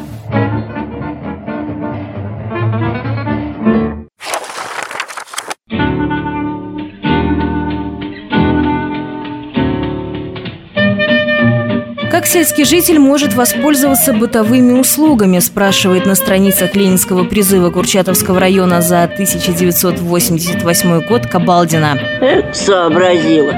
Как 12.11 12.25
сельский 12.25 12.65
житель 12.65 12.99
может 12.99 13.35
воспользоваться 13.35 14.11
бытовыми 14.11 14.77
услугами, 14.77 15.39
спрашивает 15.39 16.05
на 16.05 16.15
страницах 16.15 16.75
Ленинского 16.75 17.23
призыва 17.23 17.69
Курчатовского 17.69 18.37
района 18.37 18.81
за 18.81 19.03
1988 19.03 21.07
год 21.07 21.27
Кабалдина. 21.27 21.97
Эх, 22.19 22.53
сообразила. 22.53 23.53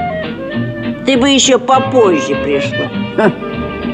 Ты 1.04 1.18
бы 1.18 1.30
еще 1.30 1.58
попозже 1.58 2.36
пришла. 2.36 3.32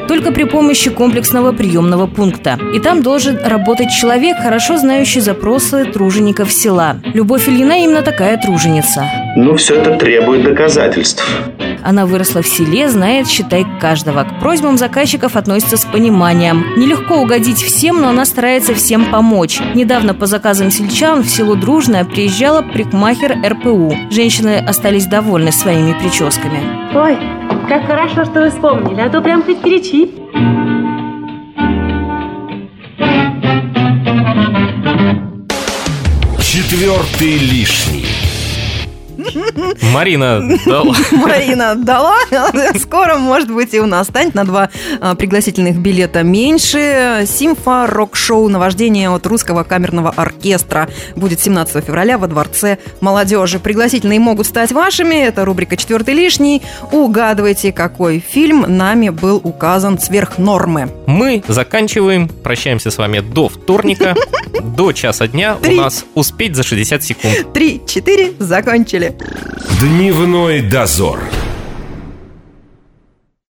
Только 0.07 0.31
при 0.31 0.43
помощи 0.43 0.91
комплексного 0.91 1.53
приемного 1.53 2.05
пункта. 2.05 2.59
И 2.75 2.79
там 2.79 3.01
должен 3.01 3.39
работать 3.43 3.89
человек, 3.89 4.37
хорошо 4.37 4.77
знающий 4.77 5.21
запросы 5.21 5.85
тружеников 5.85 6.51
села. 6.51 6.97
Любовь 7.15 7.49
Ильина 7.49 7.83
именно 7.83 8.03
такая 8.03 8.37
труженица. 8.37 9.05
Ну, 9.35 9.55
все 9.55 9.81
это 9.81 9.95
требует 9.95 10.43
доказательств. 10.43 11.25
Она 11.83 12.05
выросла 12.05 12.41
в 12.41 12.47
селе, 12.47 12.89
знает, 12.89 13.27
считай, 13.27 13.65
каждого. 13.79 14.23
К 14.23 14.39
просьбам 14.39 14.77
заказчиков 14.77 15.35
относится 15.35 15.77
с 15.77 15.85
пониманием. 15.85 16.63
Нелегко 16.77 17.15
угодить 17.15 17.61
всем, 17.61 18.01
но 18.01 18.09
она 18.09 18.25
старается 18.25 18.73
всем 18.73 19.05
помочь. 19.11 19.59
Недавно 19.75 20.13
по 20.13 20.25
заказам 20.25 20.71
сельчан 20.71 21.23
в 21.23 21.29
село 21.29 21.55
Дружное 21.55 22.05
приезжала 22.05 22.61
прикмахер 22.61 23.37
РПУ. 23.45 23.93
Женщины 24.09 24.57
остались 24.57 25.05
довольны 25.05 25.51
своими 25.51 25.93
прическами. 25.99 26.59
Ой, 26.95 27.17
как 27.67 27.85
хорошо, 27.85 28.25
что 28.25 28.41
вы 28.41 28.49
вспомнили, 28.49 29.01
а 29.01 29.09
то 29.09 29.21
прям 29.21 29.43
хоть 29.43 29.61
кричи. 29.61 30.11
Четвертый 36.71 37.37
лишний. 37.37 38.00
Марина 39.93 40.41
дала. 40.65 40.95
Марина 41.11 41.75
дала. 41.75 42.15
Скоро, 42.79 43.17
может 43.17 43.51
быть, 43.51 43.73
и 43.73 43.79
у 43.79 43.85
нас 43.85 44.07
станет 44.07 44.35
на 44.35 44.45
два 44.45 44.69
а, 44.99 45.15
пригласительных 45.15 45.77
билета 45.77 46.23
меньше. 46.23 47.25
Симфа 47.27 47.87
рок-шоу 47.87 48.47
«Наваждение» 48.49 49.09
от 49.09 49.25
русского 49.25 49.63
камерного 49.63 50.09
оркестра 50.09 50.89
будет 51.15 51.39
17 51.39 51.83
февраля 51.85 52.17
во 52.17 52.27
Дворце 52.27 52.77
молодежи. 52.99 53.59
Пригласительные 53.59 54.19
могут 54.19 54.47
стать 54.47 54.71
вашими. 54.71 55.15
Это 55.15 55.45
рубрика 55.45 55.77
«Четвертый 55.77 56.13
лишний». 56.13 56.61
Угадывайте, 56.91 57.71
какой 57.71 58.19
фильм 58.19 58.65
нами 58.67 59.09
был 59.09 59.41
указан 59.43 59.99
сверх 59.99 60.37
нормы. 60.37 60.89
Мы 61.07 61.43
заканчиваем. 61.47 62.27
Прощаемся 62.27 62.91
с 62.91 62.97
вами 62.97 63.19
до 63.19 63.49
вторника. 63.49 64.15
До 64.61 64.91
часа 64.91 65.27
дня 65.27 65.57
у 65.65 65.71
нас 65.71 66.05
успеть 66.13 66.55
за 66.55 66.63
60 66.63 67.03
секунд. 67.03 67.53
Три, 67.53 67.81
четыре, 67.87 68.33
закончили. 68.39 69.10
Дневной 69.79 70.61
дозор. 70.61 71.19